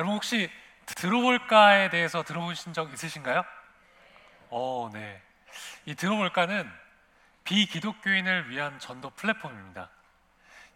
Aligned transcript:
여러분 0.00 0.14
혹시 0.14 0.50
들어볼까에 0.86 1.90
대해서 1.90 2.22
들어보신 2.22 2.72
적 2.72 2.90
있으신가요? 2.90 3.44
어, 4.48 4.88
네. 4.94 5.20
이 5.84 5.94
들어볼까는 5.94 6.72
비기독교인을 7.44 8.48
위한 8.48 8.78
전도 8.78 9.10
플랫폼입니다. 9.10 9.90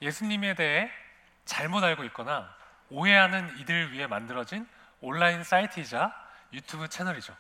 예수님에 0.03 0.55
대해 0.55 0.91
잘못 1.47 1.83
알고 1.83 2.05
있거나 2.05 2.55
오해하는 2.91 3.61
이들을 3.61 3.93
위해 3.93 4.07
만들어진 4.07 4.69
온라인 5.01 5.43
사이트이자 5.43 6.15
유튜브 6.53 6.87
채널이죠. 6.91 7.35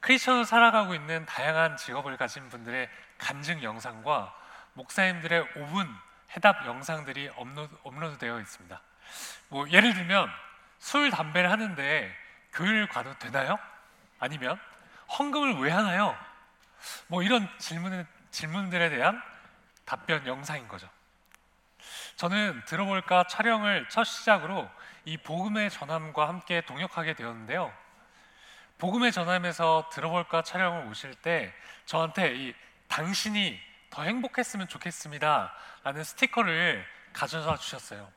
크리스천으로 0.00 0.44
살아가고 0.44 0.94
있는 0.94 1.26
다양한 1.26 1.76
직업을 1.76 2.16
가진 2.16 2.48
분들의 2.48 2.88
간증 3.18 3.62
영상과 3.62 4.34
목사님들의 4.72 5.48
5분 5.52 5.94
해답 6.34 6.64
영상들이 6.64 7.28
업로드, 7.36 7.76
업로드되어 7.82 8.40
있습니다. 8.40 8.80
뭐 9.48 9.68
예를 9.68 9.92
들면 9.92 10.30
술 10.82 11.12
담배를 11.12 11.48
하는데 11.48 12.12
교회를 12.52 12.88
가도 12.88 13.16
되나요? 13.20 13.56
아니면 14.18 14.58
헌금을 15.16 15.60
왜 15.60 15.70
하나요? 15.70 16.18
뭐 17.06 17.22
이런 17.22 17.48
질문 17.58 18.04
질문들에 18.32 18.90
대한 18.90 19.22
답변 19.84 20.26
영상인 20.26 20.66
거죠. 20.66 20.88
저는 22.16 22.64
들어볼까 22.66 23.28
촬영을 23.28 23.88
첫 23.90 24.02
시작으로 24.02 24.68
이 25.04 25.16
복음의 25.18 25.70
전함과 25.70 26.26
함께 26.26 26.62
동역하게 26.62 27.14
되었는데요. 27.14 27.72
복음의 28.78 29.12
전함에서 29.12 29.88
들어볼까 29.92 30.42
촬영을 30.42 30.88
오실 30.88 31.14
때 31.14 31.54
저한테 31.86 32.34
이 32.34 32.54
당신이 32.88 33.56
더 33.88 34.02
행복했으면 34.02 34.66
좋겠습니다 34.66 35.54
라는 35.84 36.02
스티커를 36.02 36.84
가져다 37.12 37.56
주셨어요. 37.56 38.10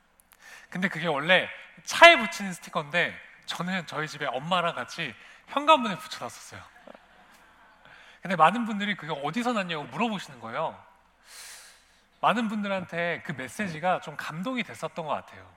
근데 0.69 0.87
그게 0.87 1.07
원래 1.07 1.49
차에 1.83 2.17
붙이는 2.17 2.53
스티커인데 2.53 3.15
저는 3.45 3.85
저희 3.87 4.07
집에 4.07 4.25
엄마랑 4.25 4.75
같이 4.75 5.13
현관문에 5.47 5.97
붙여놨었어요. 5.97 6.61
근데 8.21 8.35
많은 8.35 8.65
분들이 8.65 8.95
그게 8.95 9.13
어디서 9.23 9.53
났냐고 9.53 9.83
물어보시는 9.83 10.39
거예요. 10.39 10.83
많은 12.21 12.47
분들한테 12.47 13.21
그 13.23 13.33
메시지가 13.33 14.01
좀 14.01 14.17
감동이 14.17 14.63
됐었던 14.63 15.05
것 15.05 15.11
같아요. 15.11 15.47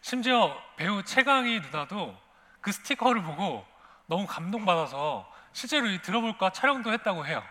심지어 0.00 0.56
배우 0.76 1.02
최강희 1.02 1.60
누나도 1.60 2.18
그 2.62 2.72
스티커를 2.72 3.22
보고 3.22 3.66
너무 4.06 4.26
감동받아서 4.26 5.30
실제로 5.52 5.88
이 5.88 6.00
들어볼까 6.00 6.50
촬영도 6.50 6.92
했다고 6.92 7.26
해요. 7.26 7.44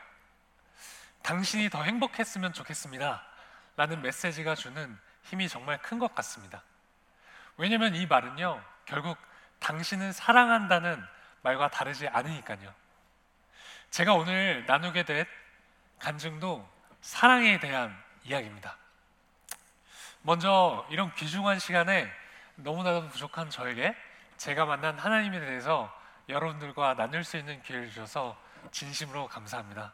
당신이 1.21 1.69
더 1.69 1.83
행복했으면 1.83 2.53
좋겠습니다. 2.53 3.23
라는 3.75 4.02
메시지가 4.02 4.55
주는 4.55 4.97
힘이 5.28 5.50
정말 5.50 5.78
큰 5.81 6.00
것 6.00 6.14
같습니다. 6.16 6.64
왜냐면 7.58 7.95
이 7.95 8.06
말은요, 8.06 8.64
결국 8.86 9.17
당신을 9.59 10.14
사랑한다는 10.14 11.03
말과 11.42 11.70
다르지 11.70 12.08
않으니까요. 12.08 12.73
제가 13.89 14.14
오늘 14.14 14.66
나누게 14.66 15.03
된 15.03 15.25
간증도 16.00 16.67
사랑에 17.02 17.59
대한 17.59 17.98
이야기입니다. 18.23 18.78
먼저 20.22 20.86
이런 20.89 21.14
귀중한 21.16 21.59
시간에 21.59 22.11
너무나도 22.55 23.09
부족한 23.09 23.50
저에게 23.50 23.95
제가 24.38 24.66
만난 24.66 24.98
하나님에 24.98 25.39
대해서 25.39 25.94
여러분들과 26.30 26.95
나눌 26.95 27.23
수 27.23 27.38
있는 27.38 27.61
기회를 27.64 27.89
주셔서 27.89 28.38
진심으로 28.72 29.28
감사합니다. 29.28 29.94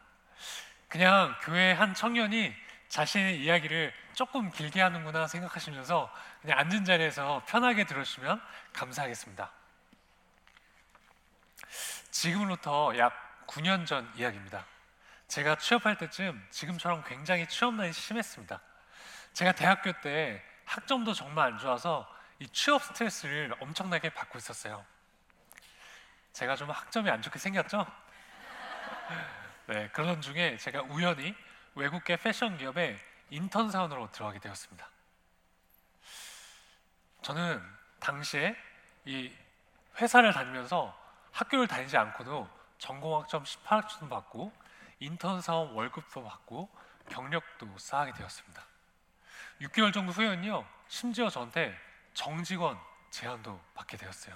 그냥 0.90 1.36
교회 1.42 1.72
한 1.72 1.94
청년이 1.94 2.54
자신의 2.94 3.42
이야기를 3.42 3.92
조금 4.14 4.52
길게 4.52 4.80
하는구나 4.80 5.26
생각하시면서 5.26 6.14
그냥 6.44 6.60
앉은 6.60 6.86
자리에서 6.86 7.42
편하게 7.48 7.86
들으시면 7.86 8.40
감사하겠습니다. 8.72 9.52
지금으로부터 12.12 12.96
약 13.00 13.48
9년 13.48 13.88
전 13.88 14.08
이야기입니다. 14.16 14.64
제가 15.28 15.56
취업할 15.56 15.98
때쯤 15.98 16.40
지금처럼 16.52 17.04
굉장히 17.08 17.48
취업난이 17.48 17.94
심했습니다. 17.94 18.62
제가 19.34 19.54
대학교 19.54 19.92
때 20.02 20.44
학점도 20.66 21.16
정말 21.16 21.54
안 21.54 21.58
좋아서 21.58 22.08
이 22.38 22.48
취업 22.50 22.84
스트레스를 22.84 23.56
엄청나게 23.60 24.10
받고 24.10 24.38
있었어요. 24.38 24.86
제가 26.34 26.56
좀 26.56 26.70
학점이 26.70 27.10
안 27.10 27.24
좋게 27.24 27.40
생겼죠? 27.40 27.88
네, 29.66 29.90
그런 29.94 30.22
중에 30.22 30.58
제가 30.58 30.84
우연히 30.84 31.36
외국계 31.76 32.18
패션 32.18 32.58
기업에 32.58 33.00
인턴 33.30 33.72
사원으로 33.72 34.12
들어가게 34.12 34.40
되었습니다. 34.40 34.88
저는 37.22 37.64
당시에 38.00 38.56
이 39.06 39.32
회사를 39.98 40.34
다니면서 40.34 40.98
학교를 41.32 41.68
다니지 41.68 41.98
않고도 41.98 42.50
전공학점 42.78 43.44
18학점 43.44 44.10
받고 44.10 44.54
인턴 45.00 45.42
사원 45.42 45.72
월급도 45.74 46.24
받고 46.24 46.70
경력도 47.10 47.78
쌓게 47.78 48.14
되었습니다. 48.14 48.66
6개월 49.62 49.94
정도 49.94 50.12
후에는요, 50.12 50.66
심지어 50.88 51.30
저한테 51.30 51.78
정직원 52.14 52.80
제안도 53.10 53.60
받게 53.74 53.98
되었어요. 53.98 54.36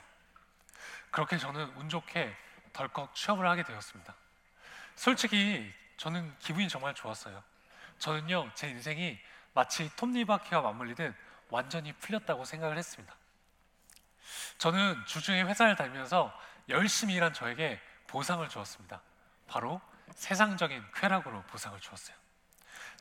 그렇게 1.12 1.38
저는 1.38 1.76
운 1.76 1.90
좋게 1.90 2.36
덜컥 2.74 3.16
취업을 3.16 3.48
하게 3.48 3.64
되었습니다. 3.64 4.14
솔직히 4.96 5.74
저는 5.98 6.34
기분이 6.40 6.70
정말 6.70 6.94
좋았어요. 6.94 7.44
저는요, 8.00 8.52
제 8.54 8.70
인생이 8.70 9.20
마치 9.54 9.94
톱니바퀴와 9.96 10.62
맞물리듯 10.62 11.14
완전히 11.50 11.94
풀렸다고 11.94 12.46
생각을 12.46 12.78
했습니다. 12.78 13.14
저는 14.60 15.04
주중에 15.06 15.44
회사를 15.44 15.76
다니면서 15.76 16.38
열심히 16.70 17.16
일한 17.16 17.34
저에게 17.34 17.82
보상을 18.08 18.48
주었습니다. 18.48 19.02
바로 19.48 19.82
세상적인 20.12 20.84
쾌락으로 20.94 21.42
보상을 21.44 21.80
주었어요. 21.80 22.16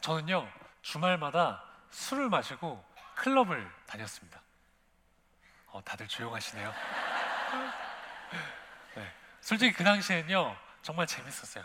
저는요, 0.01 0.51
주말마다 0.83 1.63
술을 1.91 2.29
마시고 2.29 2.85
클럽을 3.17 3.71
다녔습니다. 3.87 4.41
어, 5.67 5.83
다들 5.85 6.09
조용하시네요. 6.09 6.73
네, 8.97 9.13
솔직히 9.41 9.73
그 9.73 9.85
당시에는요, 9.85 10.57
정말 10.83 11.07
재밌었어요. 11.07 11.65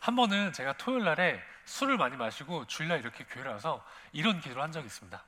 한 0.00 0.16
번은 0.16 0.52
제가 0.54 0.72
토요일 0.72 1.04
날에 1.04 1.42
술을 1.66 1.98
많이 1.98 2.16
마시고 2.16 2.66
주일날 2.66 3.00
이렇게 3.00 3.24
교회를 3.24 3.52
와서 3.52 3.84
이런 4.12 4.40
기도를 4.40 4.62
한 4.62 4.72
적이 4.72 4.86
있습니다. 4.86 5.22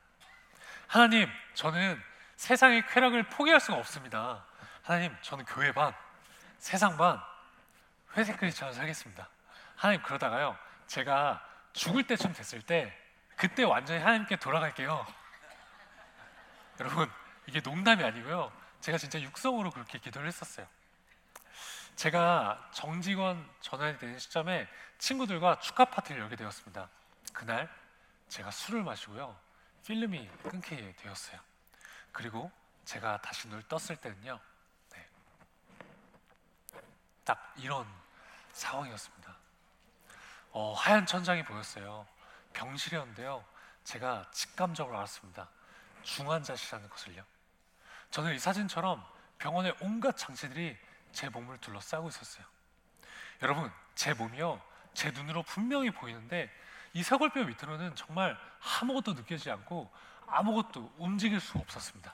하나님, 0.87 1.29
저는 1.53 2.01
세상의 2.35 2.87
쾌락을 2.87 3.23
포기할 3.29 3.59
수가 3.59 3.77
없습니다. 3.77 4.43
하나님, 4.81 5.15
저는 5.21 5.45
교회 5.45 5.71
반, 5.71 5.93
세상 6.57 6.97
반, 6.97 7.21
회색 8.17 8.37
크리스천으로 8.37 8.73
살겠습니다. 8.75 9.29
하나님, 9.75 10.01
그러다가요, 10.01 10.57
제가 10.87 11.47
죽을 11.73 12.03
때쯤 12.03 12.33
됐을 12.33 12.61
때, 12.61 12.97
그때 13.35 13.63
완전히 13.63 13.99
하나님께 14.01 14.37
돌아갈게요. 14.37 15.05
여러분, 16.81 17.09
이게 17.45 17.61
농담이 17.61 18.03
아니고요. 18.03 18.51
제가 18.81 18.97
진짜 18.97 19.21
육성으로 19.21 19.69
그렇게 19.71 19.99
기도를 19.99 20.27
했었어요. 20.27 20.67
제가 21.95 22.69
정직원 22.73 23.47
전환이 23.61 23.97
되는 23.97 24.17
시점에 24.17 24.67
친구들과 24.97 25.59
축하 25.59 25.85
파티를 25.85 26.21
열게 26.21 26.35
되었습니다. 26.35 26.89
그날 27.33 27.69
제가 28.29 28.51
술을 28.51 28.83
마시고요. 28.83 29.37
필름이 29.85 30.27
끊기게 30.43 30.95
되었어요. 30.97 31.39
그리고 32.11 32.51
제가 32.85 33.21
다시 33.21 33.47
눈을 33.47 33.63
떴을 33.67 33.97
때는요. 33.97 34.39
네. 34.91 35.09
딱 37.23 37.53
이런 37.57 37.87
상황이었습니다. 38.53 39.35
어, 40.51 40.73
하얀 40.73 41.05
천장이 41.05 41.43
보였어요. 41.43 42.07
병실이었는데요. 42.53 43.43
제가 43.83 44.29
직감적으로 44.31 44.97
알았습니다. 44.97 45.49
중환자실이라는 46.03 46.89
것을요. 46.89 47.23
저는 48.11 48.35
이 48.35 48.39
사진처럼 48.39 49.03
병원의 49.39 49.75
온갖 49.81 50.15
장치들이 50.15 50.77
제 51.13 51.29
몸을 51.29 51.57
둘러싸고 51.59 52.09
있었어요. 52.09 52.45
여러분, 53.41 53.71
제 53.95 54.13
몸이요. 54.13 54.61
제 54.93 55.11
눈으로 55.11 55.43
분명히 55.43 55.91
보이는데 55.91 56.51
이 56.93 57.01
쇄골뼈 57.01 57.45
밑으로는 57.45 57.95
정말 57.95 58.37
아무것도 58.81 59.13
느껴지지 59.13 59.49
않고 59.51 59.91
아무것도 60.27 60.93
움직일 60.97 61.39
수가 61.39 61.59
없었습니다. 61.59 62.13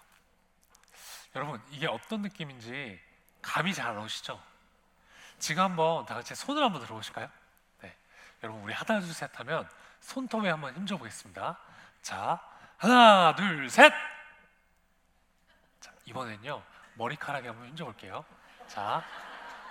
여러분, 1.35 1.61
이게 1.71 1.87
어떤 1.87 2.21
느낌인지 2.21 2.99
감이 3.41 3.73
잘안 3.73 3.97
오시죠? 3.99 4.41
지금 5.37 5.63
한번 5.63 6.05
다 6.05 6.15
같이 6.15 6.35
손을 6.35 6.63
한번 6.63 6.81
들어보실까요? 6.81 7.29
네. 7.81 7.95
여러분, 8.43 8.63
우리 8.63 8.73
하나, 8.73 8.99
둘, 8.99 9.13
셋 9.13 9.37
하면 9.39 9.69
손톱에 10.01 10.49
한번 10.49 10.75
힘줘 10.75 10.97
보겠습니다. 10.97 11.57
자, 12.01 12.41
하나, 12.77 13.35
둘, 13.35 13.69
셋! 13.69 13.93
자, 15.79 15.91
이번엔요, 16.05 16.63
머리카락에 16.95 17.47
한번 17.47 17.67
힘줘 17.67 17.85
볼게요. 17.85 18.25
자, 18.69 19.03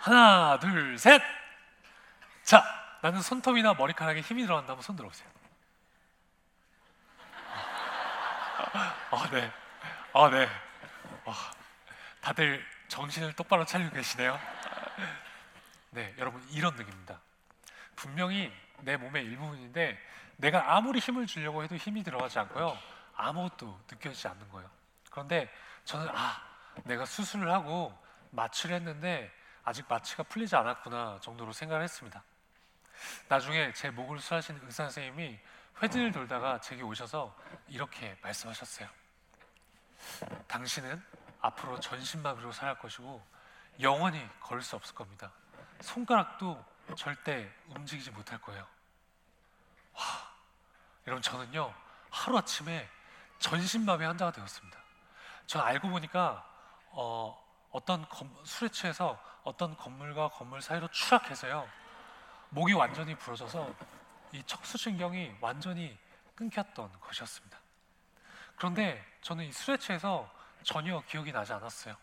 하나, 0.00 0.58
둘, 0.58 0.98
셋! 0.98 1.22
자, 2.42 2.64
나는 3.00 3.22
손톱이나 3.22 3.74
머리카락에 3.74 4.20
힘이 4.20 4.42
들어간다면 4.42 4.82
손 4.82 4.96
들어보세요. 4.96 5.28
아, 9.10 9.30
네. 9.30 9.52
아, 10.12 10.28
네. 10.30 10.48
와, 11.24 11.34
다들 12.20 12.64
정신을 12.88 13.34
똑바로 13.34 13.64
차리고 13.64 13.94
계시네요. 13.94 14.38
네, 15.90 16.12
여러분 16.18 16.44
이런 16.50 16.74
느낌입니다. 16.74 17.20
분명히 17.94 18.52
내 18.78 18.96
몸의 18.96 19.24
일부분인데 19.24 19.96
내가 20.36 20.74
아무리 20.74 20.98
힘을 20.98 21.26
주려고 21.26 21.62
해도 21.62 21.76
힘이 21.76 22.02
들어가지 22.02 22.38
않고요. 22.40 22.76
아무것도 23.16 23.80
느껴지지 23.90 24.26
않는 24.26 24.48
거예요. 24.50 24.68
그런데 25.10 25.52
저는 25.84 26.08
아, 26.12 26.42
내가 26.84 27.04
수술을 27.04 27.50
하고 27.50 27.96
마취를 28.30 28.76
했는데 28.76 29.32
아직 29.64 29.84
마취가 29.88 30.22
풀리지 30.24 30.56
않았구나 30.56 31.20
정도로 31.20 31.52
생각을 31.52 31.82
했습니다. 31.82 32.22
나중에 33.28 33.72
제 33.72 33.90
목을 33.90 34.18
수하신 34.18 34.58
의사 34.62 34.84
선생님이 34.84 35.38
회진을 35.82 36.12
돌다가 36.12 36.60
제게 36.60 36.82
오셔서 36.82 37.36
이렇게 37.68 38.16
말씀하셨어요. 38.22 38.88
당신은 40.46 41.02
앞으로 41.40 41.78
전신마비로 41.78 42.50
살할 42.52 42.78
것이고 42.78 43.24
영원히 43.80 44.26
걸을 44.40 44.62
수 44.62 44.74
없을 44.76 44.94
겁니다. 44.94 45.30
손가락도 45.80 46.64
절대 46.96 47.52
움직이지 47.68 48.10
못할 48.10 48.40
거예요. 48.40 48.66
와, 49.92 50.02
여러분 51.06 51.22
저는요 51.22 51.72
하루 52.10 52.38
아침에 52.38 52.88
전신마비 53.38 54.04
환자가 54.04 54.32
되었습니다. 54.32 54.78
전 55.46 55.62
알고 55.62 55.88
보니까 55.88 56.44
어, 56.90 57.47
어떤 57.78 58.08
검, 58.08 58.28
술에 58.44 58.68
취해서 58.70 59.16
어떤 59.44 59.76
건물과 59.76 60.30
건물 60.30 60.60
사이로 60.60 60.88
추락해서요 60.88 61.68
목이 62.50 62.72
완전히 62.72 63.14
부러져서 63.14 63.72
이 64.32 64.42
척수신경이 64.44 65.36
완전히 65.40 65.96
끊겼던 66.34 66.90
것이었습니다. 67.00 67.56
그런데 68.56 69.04
저는 69.22 69.44
이 69.44 69.52
술에 69.52 69.76
취해서 69.76 70.28
전혀 70.64 71.00
기억이 71.06 71.30
나지 71.30 71.52
않았어요. 71.52 71.96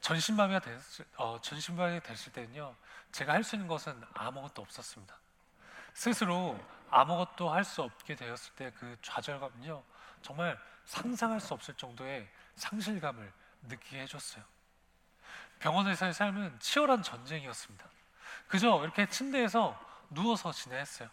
전신마비가 0.00 0.60
됐을, 0.60 1.04
어, 1.16 1.38
전신마비가 1.40 2.00
됐을 2.00 2.32
때는요, 2.32 2.74
제가 3.12 3.34
할 3.34 3.44
수 3.44 3.56
있는 3.56 3.68
것은 3.68 4.02
아무것도 4.14 4.62
없었습니다. 4.62 5.14
스스로 5.92 6.58
아무것도 6.90 7.50
할 7.50 7.64
수 7.64 7.82
없게 7.82 8.14
되었을 8.14 8.54
때 8.54 8.70
그 8.70 8.96
좌절감은요, 9.02 9.82
정말 10.22 10.58
상상할 10.86 11.38
수 11.40 11.52
없을 11.52 11.74
정도의 11.74 12.28
상실감을 12.56 13.30
느끼게 13.68 14.00
해줬어요. 14.02 14.44
병원에서의 15.58 16.12
삶은 16.12 16.58
치열한 16.60 17.02
전쟁이었습니다. 17.02 17.86
그저 18.48 18.80
이렇게 18.82 19.08
침대에서 19.08 19.78
누워서 20.10 20.52
지내했어요. 20.52 21.08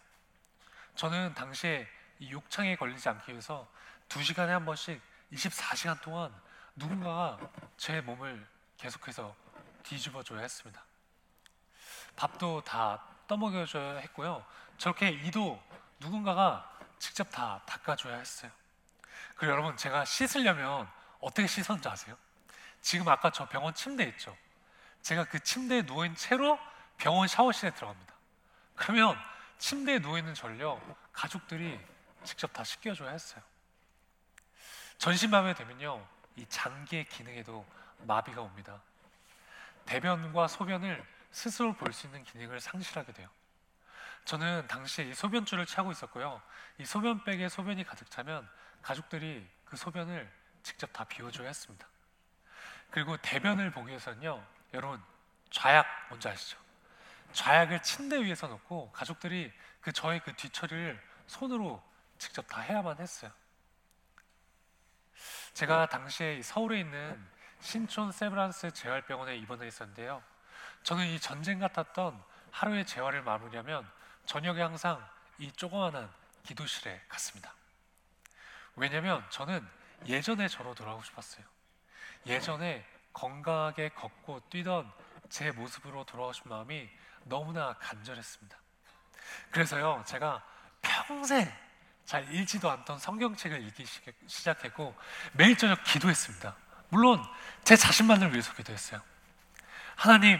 저는 0.94 1.34
당시에 1.34 1.88
이 2.20 2.30
욕창에 2.30 2.76
걸리지 2.76 3.08
않기 3.08 3.32
위해서 3.32 3.66
두 4.08 4.22
시간에 4.22 4.52
한 4.52 4.64
번씩 4.64 5.00
24시간 5.32 6.00
동안 6.00 6.32
누군가가 6.76 7.38
제 7.76 8.00
몸을 8.00 8.46
계속해서 8.76 9.34
뒤집어줘야 9.82 10.40
했습니다. 10.40 10.84
밥도 12.16 12.62
다 12.62 13.02
떠먹여줘야 13.26 13.98
했고요. 13.98 14.44
저렇게 14.78 15.10
이도 15.10 15.60
누군가가 15.98 16.70
직접 16.98 17.30
다 17.30 17.60
닦아줘야 17.66 18.16
했어요. 18.16 18.50
그리고 19.36 19.52
여러분 19.52 19.76
제가 19.76 20.04
씻으려면 20.04 20.88
어떻게 21.20 21.46
씻었는지 21.46 21.88
아세요? 21.88 22.16
지금 22.84 23.08
아까 23.08 23.30
저 23.30 23.48
병원 23.48 23.72
침대 23.72 24.04
있죠? 24.04 24.36
제가 25.00 25.24
그 25.24 25.40
침대에 25.40 25.82
누워있는 25.82 26.16
채로 26.16 26.58
병원 26.98 27.26
샤워실에 27.26 27.72
들어갑니다. 27.72 28.14
그러면 28.76 29.18
침대에 29.56 30.00
누워있는 30.00 30.34
저를요 30.34 30.78
가족들이 31.10 31.80
직접 32.24 32.52
다 32.52 32.62
씻겨줘야 32.62 33.10
했어요. 33.10 33.42
전신마비가 34.98 35.54
되면요 35.54 36.06
이 36.36 36.44
장기의 36.46 37.06
기능에도 37.06 37.66
마비가 38.02 38.42
옵니다. 38.42 38.82
대변과 39.86 40.46
소변을 40.46 41.02
스스로 41.30 41.72
볼 41.72 41.90
수 41.94 42.06
있는 42.06 42.22
기능을 42.22 42.60
상실하게 42.60 43.12
돼요. 43.14 43.30
저는 44.26 44.66
당시에 44.66 45.06
이 45.06 45.14
소변줄을 45.14 45.64
차고 45.64 45.90
있었고요. 45.90 46.42
이 46.76 46.84
소변백에 46.84 47.48
소변이 47.48 47.82
가득 47.82 48.10
차면 48.10 48.46
가족들이 48.82 49.48
그 49.64 49.78
소변을 49.78 50.30
직접 50.62 50.92
다 50.92 51.04
비워줘야 51.04 51.48
했습니다. 51.48 51.88
그리고 52.94 53.16
대변을 53.16 53.72
보기 53.72 53.88
위해서는요, 53.88 54.40
여러분 54.72 55.02
좌약 55.50 55.84
뭔지 56.10 56.28
아시죠? 56.28 56.56
좌약을 57.32 57.82
침대 57.82 58.22
위에서 58.22 58.46
놓고 58.46 58.92
가족들이 58.92 59.52
그 59.80 59.90
저의 59.90 60.20
그 60.20 60.32
뒤처리를 60.36 61.02
손으로 61.26 61.82
직접 62.18 62.46
다 62.46 62.60
해야만 62.60 62.98
했어요. 62.98 63.32
제가 65.54 65.86
당시에 65.86 66.40
서울에 66.42 66.78
있는 66.78 67.28
신촌 67.58 68.12
세브란스 68.12 68.70
재활병원에 68.70 69.38
입원해 69.38 69.66
있었는데요. 69.66 70.22
저는 70.84 71.04
이 71.06 71.18
전쟁 71.18 71.58
같았던 71.58 72.22
하루의 72.52 72.86
재활을 72.86 73.24
마무리하면 73.24 73.90
저녁에 74.24 74.62
항상 74.62 75.04
이 75.38 75.50
조그만한 75.50 76.08
기도실에 76.44 77.02
갔습니다. 77.08 77.52
왜냐면 78.76 79.28
저는 79.30 79.68
예전에 80.06 80.46
저로 80.46 80.76
돌아가고 80.76 81.02
싶었어요. 81.02 81.44
예전에 82.26 82.84
건강하게 83.12 83.90
걷고 83.90 84.40
뛰던 84.50 84.90
제 85.28 85.50
모습으로 85.52 86.04
싶은 86.32 86.50
마음이 86.50 86.88
너무나 87.24 87.74
간절했습니다. 87.74 88.56
그래서요, 89.50 90.02
제가 90.06 90.42
평생 90.82 91.50
잘 92.04 92.32
읽지도 92.32 92.70
않던 92.70 92.98
성경책을 92.98 93.62
읽기 93.68 93.86
시작했고 94.26 94.94
매일 95.32 95.56
저녁 95.56 95.82
기도했습니다. 95.84 96.54
물론 96.90 97.24
제 97.64 97.76
자신만을 97.76 98.32
위해서 98.32 98.52
기도했어요. 98.54 99.00
하나님, 99.96 100.38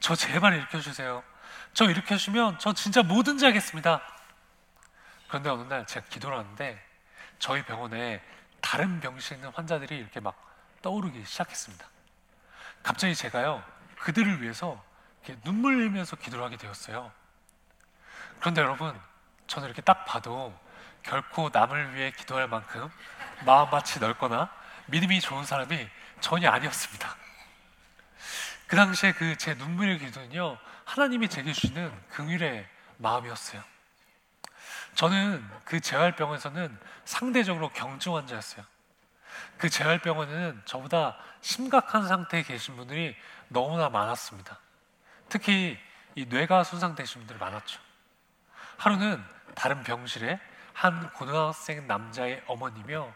저 0.00 0.14
제발 0.14 0.54
일으켜 0.54 0.80
주세요. 0.80 1.22
저 1.74 1.90
일으켜 1.90 2.16
주면 2.16 2.58
저 2.58 2.72
진짜 2.72 3.02
뭐든지 3.02 3.44
하겠습니다. 3.44 4.00
그런데 5.28 5.50
어느 5.50 5.62
날 5.62 5.86
제가 5.86 6.06
기도를 6.06 6.38
하는데 6.38 6.82
저희 7.38 7.62
병원에 7.64 8.22
다른 8.60 9.00
병실 9.00 9.36
있는 9.36 9.50
환자들이 9.50 9.96
이렇게 9.96 10.20
막 10.20 10.34
떠오르기 10.86 11.24
시작했습니다. 11.24 11.84
갑자기 12.84 13.12
제가요 13.16 13.60
그들을 13.98 14.40
위해서 14.40 14.80
눈물 15.42 15.74
흘리면서 15.74 16.14
기도를 16.14 16.44
하게 16.44 16.56
되었어요. 16.56 17.10
그런데 18.38 18.60
여러분, 18.60 18.96
저는 19.48 19.66
이렇게 19.66 19.82
딱 19.82 20.04
봐도 20.04 20.56
결코 21.02 21.50
남을 21.52 21.96
위해 21.96 22.12
기도할 22.12 22.46
만큼 22.46 22.88
마음밭이 23.44 23.98
넓거나 24.00 24.48
믿음이 24.86 25.20
좋은 25.20 25.44
사람이 25.44 25.88
전혀 26.20 26.50
아니었습니다. 26.50 27.16
그 28.68 28.76
당시에 28.76 29.10
그 29.12 29.34
제 29.36 29.54
눈물의 29.54 29.98
기도는요, 29.98 30.56
하나님이 30.84 31.28
제게 31.28 31.52
주시는 31.52 31.92
긍휼의 32.10 32.68
마음이었어요. 32.98 33.60
저는 34.94 35.44
그 35.64 35.80
재활병원에서는 35.80 36.78
상대적으로 37.04 37.70
경증 37.70 38.14
환자였어요. 38.14 38.64
그 39.58 39.68
재활병원에는 39.68 40.62
저보다 40.64 41.18
심각한 41.40 42.06
상태에 42.06 42.42
계신 42.42 42.76
분들이 42.76 43.16
너무나 43.48 43.88
많았습니다. 43.88 44.58
특히 45.28 45.78
이 46.14 46.26
뇌가 46.26 46.64
손상되신 46.64 47.20
분들이 47.20 47.38
많았죠. 47.38 47.80
하루는 48.78 49.22
다른 49.54 49.82
병실에 49.82 50.40
한 50.72 51.10
고등학생 51.12 51.86
남자의 51.86 52.42
어머니며 52.46 53.12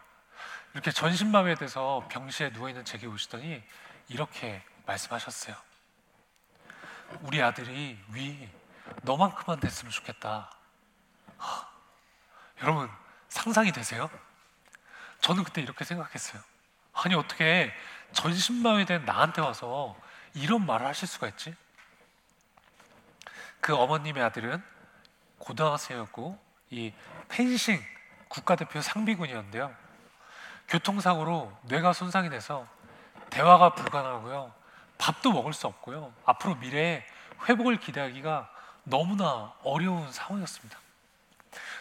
이렇게 0.73 0.91
전신마비에 0.91 1.55
대해서 1.55 2.07
병실에 2.09 2.51
누워 2.51 2.69
있는 2.69 2.85
제게 2.85 3.07
오시더니 3.07 3.63
이렇게 4.07 4.63
말씀하셨어요. 4.85 5.55
우리 7.21 7.41
아들이 7.41 7.99
위 8.09 8.49
너만큼만 9.03 9.59
됐으면 9.59 9.91
좋겠다. 9.91 10.49
하, 11.37 11.67
여러분 12.61 12.89
상상이 13.29 13.71
되세요? 13.71 14.09
저는 15.21 15.43
그때 15.43 15.61
이렇게 15.61 15.85
생각했어요. 15.85 16.41
아니 16.93 17.15
어떻게 17.15 17.71
전신마비 18.11 18.85
된 18.85 19.05
나한테 19.05 19.41
와서 19.41 19.95
이런 20.33 20.65
말을 20.65 20.85
하실 20.85 21.07
수가 21.07 21.27
있지? 21.29 21.55
그 23.59 23.75
어머님의 23.75 24.23
아들은 24.23 24.61
고등학생이었고 25.37 26.37
이 26.71 26.93
펜싱 27.29 27.81
국가대표 28.27 28.81
상비군이었는데요. 28.81 29.73
교통사고로 30.67 31.55
뇌가 31.63 31.93
손상이 31.93 32.29
돼서 32.29 32.65
대화가 33.29 33.75
불가능하고요. 33.75 34.53
밥도 34.97 35.31
먹을 35.31 35.53
수 35.53 35.67
없고요. 35.67 36.13
앞으로 36.25 36.55
미래에 36.55 37.05
회복을 37.47 37.77
기대하기가 37.77 38.49
너무나 38.83 39.53
어려운 39.63 40.11
상황이었습니다. 40.11 40.79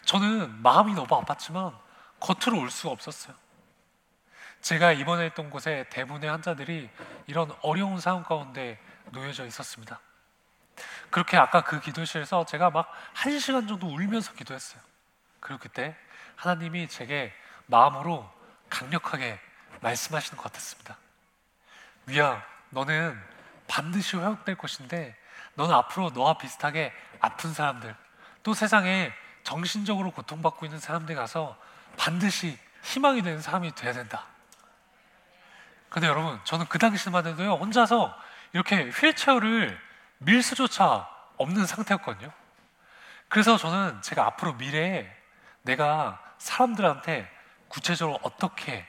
저는 0.05 0.63
마음이 0.63 0.95
너무 0.95 1.07
아팠지만 1.07 1.77
겉으로 2.21 2.61
올 2.61 2.71
수가 2.71 2.91
없었어요. 2.93 3.35
제가 4.61 4.93
입원했던 4.93 5.51
곳에 5.51 5.87
대부분의 5.91 6.31
환자들이 6.31 6.91
이런 7.27 7.51
어려운 7.63 7.99
상황 7.99 8.23
가운데 8.23 8.79
놓여져 9.11 9.47
있었습니다. 9.47 10.01
그렇게 11.11 11.37
아까 11.37 11.63
그 11.63 11.81
기도실에서 11.81 12.45
제가 12.45 12.71
막 12.71 12.93
한 13.15 13.39
시간 13.39 13.67
정도 13.67 13.87
울면서 13.87 14.33
기도했어요. 14.35 14.81
그리고 15.41 15.61
그때 15.61 15.97
하나님이 16.37 16.89
제게 16.89 17.33
마음으로 17.67 18.31
강력하게 18.69 19.39
말씀하시는 19.81 20.37
것 20.37 20.45
같았습니다. 20.45 20.97
위야, 22.07 22.43
너는 22.71 23.21
반드시 23.67 24.17
회복될 24.17 24.57
것인데 24.57 25.17
너는 25.55 25.75
앞으로 25.75 26.11
너와 26.11 26.39
비슷하게 26.39 26.93
아픈 27.21 27.53
사람들 27.53 27.95
또 28.43 28.55
세상에 28.55 29.13
정신적으로 29.43 30.11
고통받고 30.13 30.65
있는 30.67 30.79
사람들 30.79 31.15
가서 31.15 31.59
반드시 32.01 32.59
희망이 32.83 33.21
되는 33.21 33.43
사람이 33.43 33.75
돼야 33.75 33.93
된다. 33.93 34.25
근데 35.91 36.09
여러분, 36.09 36.41
저는 36.45 36.65
그 36.67 36.79
당시만 36.79 37.27
해도요, 37.27 37.57
혼자서 37.57 38.19
이렇게 38.55 38.89
휠체어를 38.89 39.79
밀 40.17 40.43
수조차 40.43 41.07
없는 41.37 41.67
상태였거든요. 41.67 42.33
그래서 43.29 43.59
저는 43.59 44.01
제가 44.01 44.25
앞으로 44.25 44.55
미래에 44.55 45.15
내가 45.61 46.19
사람들한테 46.39 47.31
구체적으로 47.69 48.19
어떻게 48.23 48.87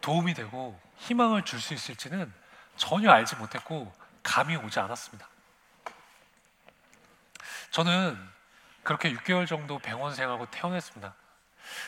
도움이 0.00 0.34
되고 0.34 0.78
희망을 0.96 1.44
줄 1.44 1.60
수 1.60 1.72
있을지는 1.72 2.32
전혀 2.76 3.12
알지 3.12 3.36
못했고 3.36 3.94
감이 4.24 4.56
오지 4.56 4.80
않았습니다. 4.80 5.28
저는 7.70 8.18
그렇게 8.82 9.14
6개월 9.14 9.46
정도 9.46 9.78
병원 9.78 10.12
생활하고 10.16 10.50
퇴원했습니다. 10.50 11.14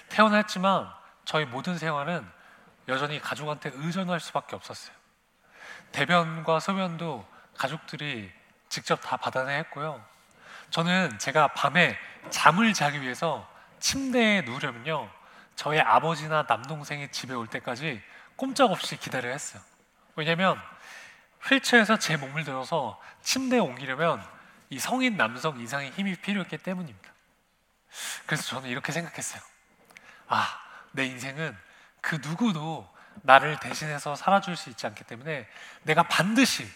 퇴원했지만 0.09 0.89
저희 1.25 1.45
모든 1.45 1.79
생활은 1.79 2.27
여전히 2.89 3.21
가족한테 3.21 3.71
의존할 3.75 4.21
수밖에 4.21 4.57
없었어요. 4.57 4.95
대변과 5.93 6.61
소변도 6.61 7.27
가족들이 7.57 8.33
직접 8.69 8.97
다 8.97 9.17
받아내 9.17 9.57
했고요. 9.59 10.05
저는 10.71 11.19
제가 11.19 11.49
밤에 11.49 11.99
잠을 12.31 12.73
자기 12.73 13.03
위해서 13.03 13.49
침대에 13.79 14.43
누우려면요. 14.43 15.11
저희 15.55 15.79
아버지나 15.79 16.47
남동생이 16.49 17.11
집에 17.13 17.35
올 17.35 17.47
때까지 17.47 18.03
꼼짝없이 18.37 18.97
기다려야 18.97 19.33
했어요. 19.33 19.63
왜냐면 20.17 20.59
휠체어에서 21.43 21.99
제 21.99 22.17
몸을 22.17 22.45
들어서 22.45 23.01
침대에 23.23 23.59
옮기려면 23.59 24.25
이 24.71 24.79
성인 24.79 25.17
남성 25.17 25.61
이상의 25.61 25.91
힘이 25.91 26.15
필요했기 26.17 26.59
때문입니다. 26.59 27.13
그래서 28.27 28.43
저는 28.45 28.71
이렇게 28.71 28.93
생각했어요. 28.93 29.43
아, 30.33 30.59
내 30.93 31.05
인생은 31.05 31.55
그 32.01 32.19
누구도 32.23 32.91
나를 33.21 33.61
대신해서 33.61 34.15
살아줄 34.15 34.57
수 34.57 34.71
있지 34.71 34.87
않기 34.87 35.05
때문에 35.05 35.47
내가 35.83 36.05
반드시 36.05 36.67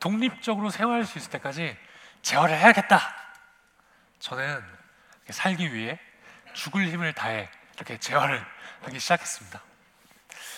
독립적으로 0.00 0.68
생활할 0.68 1.04
수 1.04 1.18
있을 1.18 1.30
때까지 1.30 1.78
재활을 2.22 2.58
해야겠다. 2.58 3.00
저는 4.18 4.62
살기 5.30 5.72
위해 5.72 6.00
죽을 6.54 6.88
힘을 6.88 7.12
다해 7.12 7.48
이렇게 7.76 7.98
재활을 7.98 8.44
하기 8.82 8.98
시작했습니다. 8.98 9.62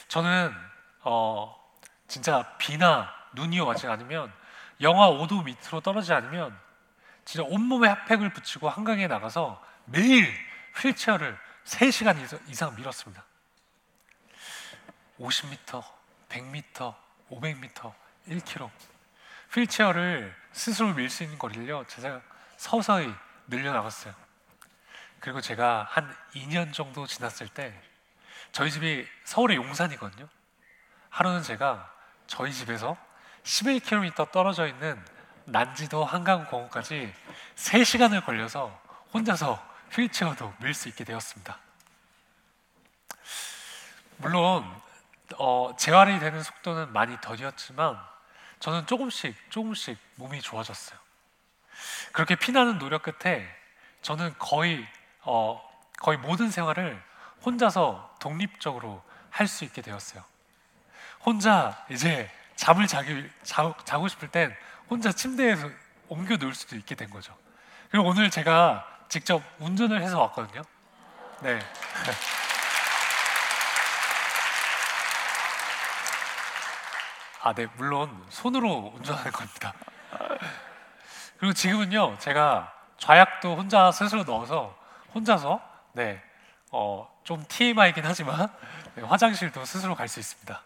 저는 0.09 0.55
어, 1.03 1.55
진짜 2.09 2.57
비나 2.57 3.13
눈이 3.35 3.61
오지 3.61 3.87
않으면 3.87 4.33
영하 4.81 5.11
5도 5.11 5.45
밑으로 5.45 5.81
떨어지지 5.83 6.15
않으면 6.15 6.59
진짜 7.27 7.47
온몸에 7.47 7.89
핫팩을 7.89 8.33
붙이고 8.33 8.71
한강에 8.71 9.07
나가서 9.09 9.63
매일 9.85 10.33
휠체어를 10.81 11.39
3시간 11.67 12.49
이상 12.49 12.75
밀었습니다. 12.77 13.25
50m, 15.19 15.83
100m, 16.29 16.95
500m, 17.31 17.93
1km. 18.29 18.71
휠체어를 19.53 20.35
스스로 20.53 20.95
밀 20.95 21.11
수 21.11 21.25
있는 21.25 21.39
거리를요, 21.39 21.85
제가 21.87 22.21
서서히 22.57 23.13
늘려나갔어요. 23.49 24.15
그리고 25.21 25.41
제가 25.41 25.87
한 25.91 26.15
2년 26.35 26.73
정도 26.73 27.07
지났을 27.07 27.49
때, 27.49 27.75
저희 28.53 28.71
집이 28.71 29.07
서울의 29.25 29.57
용산이거든요. 29.57 30.29
하루는 31.11 31.43
제가 31.43 31.93
저희 32.27 32.53
집에서 32.53 32.97
11km 33.45 34.31
떨어져 34.31 34.67
있는 34.67 35.03
난지도 35.45 36.05
한강공원까지 36.05 37.13
3시간을 37.57 38.25
걸려서 38.25 38.69
혼자서 39.15 39.76
휠체어도 39.93 40.53
밀 40.61 40.75
수 40.75 40.89
있게 40.89 41.05
되었습니다. 41.05 41.59
물론 44.19 44.65
어, 45.39 45.75
재활이 45.79 46.19
되는 46.19 46.43
속도는 46.43 46.93
많이 46.93 47.17
더뎠지만 47.19 47.99
저는 48.61 48.87
조금씩 48.87 49.35
조금씩 49.51 49.99
몸이 50.17 50.41
좋아졌어요. 50.41 50.99
그렇게 52.13 52.35
피나는 52.37 52.79
노력 52.79 53.03
끝에 53.03 53.47
저는 54.03 54.35
거의 54.39 54.87
어, 55.23 55.61
거의 55.99 56.19
모든 56.19 56.51
생활을 56.51 57.03
혼자서 57.45 58.15
독립적으로 58.21 59.03
할 59.31 59.47
수 59.49 59.65
있게 59.65 59.83
되었어요. 59.83 60.25
혼자 61.25 61.85
이제 61.91 62.31
잠을 62.55 62.87
자기 62.87 63.29
자, 63.43 63.75
자고 63.85 64.09
싶을 64.09 64.29
땐 64.29 64.57
혼자 64.89 65.13
침대에서 65.13 65.69
옮겨 66.09 66.37
놓을 66.37 66.55
수도 66.55 66.77
있게 66.77 66.95
된 66.95 67.11
거죠. 67.11 67.37
그리고 67.91 68.09
오늘 68.09 68.31
제가 68.31 68.96
직접 69.09 69.43
운전을 69.59 70.03
해서 70.03 70.21
왔거든요. 70.21 70.63
네. 71.41 71.59
아, 77.43 77.53
네, 77.53 77.67
물론 77.77 78.25
손으로 78.29 78.93
운전하는 78.97 79.31
겁니다. 79.31 79.73
그리고 81.39 81.53
지금은요, 81.53 82.19
제가 82.19 82.73
좌약도 82.99 83.57
혼자 83.57 83.93
스스로 83.93 84.25
넣어서 84.25 84.77
혼자서 85.15 85.61
네, 85.93 86.23
어, 86.73 87.09
좀 87.25 87.45
TMI이긴 87.47 88.05
하지만 88.05 88.49
네, 88.95 89.03
화장실도 89.03 89.65
스스로 89.65 89.95
갈 89.95 90.09
수 90.09 90.19
있습니다. 90.19 90.61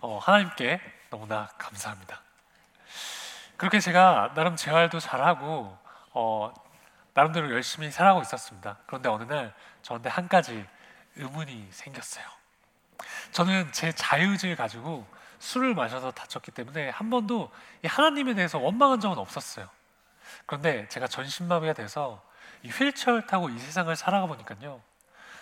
어, 0.00 0.18
하나님께 0.22 0.80
너무나 1.10 1.48
감사합니다. 1.58 2.20
그렇게 3.56 3.80
제가 3.80 4.32
나름 4.34 4.54
재활도 4.54 5.00
잘하고 5.00 5.76
어, 6.12 6.54
나름대로 7.18 7.50
열심히 7.50 7.90
살아가고 7.90 8.22
있었습니다. 8.22 8.78
그런데 8.86 9.08
어느 9.08 9.24
날 9.24 9.52
저한테 9.82 10.08
한 10.08 10.28
가지 10.28 10.64
의문이 11.16 11.66
생겼어요. 11.72 12.24
저는 13.32 13.72
제 13.72 13.90
자유의지를 13.90 14.54
가지고 14.54 15.04
술을 15.40 15.74
마셔서 15.74 16.12
다쳤기 16.12 16.52
때문에 16.52 16.90
한 16.90 17.10
번도 17.10 17.50
하나님에 17.84 18.34
대해서 18.34 18.60
원망한 18.60 19.00
적은 19.00 19.18
없었어요. 19.18 19.68
그런데 20.46 20.86
제가 20.86 21.08
전신마비가 21.08 21.72
돼서 21.72 22.22
이 22.62 22.68
휠체어를 22.68 23.26
타고 23.26 23.48
이 23.48 23.58
세상을 23.58 23.94
살아가 23.96 24.26
보니까요. 24.26 24.80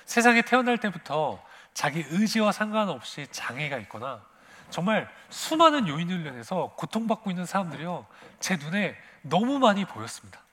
세상에 0.07 0.41
태어날 0.41 0.79
때부터 0.79 1.45
자기 1.75 2.07
의지와 2.09 2.53
상관없이 2.53 3.27
장애가 3.31 3.77
있거나 3.81 4.25
정말 4.71 5.13
수많은 5.29 5.89
요인을 5.89 6.27
인해서 6.27 6.73
고통받고 6.79 7.29
있는 7.29 7.45
사람들이요. 7.45 8.07
제 8.41 8.57
눈에 8.57 8.97
너무 9.21 9.59
많이 9.59 9.85
보였습니다. 9.85 10.46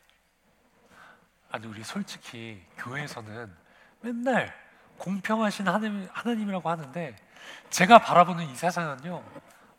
아니, 1.53 1.67
우리 1.67 1.83
솔직히 1.83 2.65
교회에서는 2.77 3.55
맨날 4.01 4.51
공평하신 4.98 5.67
하나님, 5.67 6.10
하나님이라고 6.12 6.67
하는데 6.67 7.15
제가 7.69 8.00
바라보는 8.00 8.50
이 8.50 8.55
세상은요. 8.55 9.24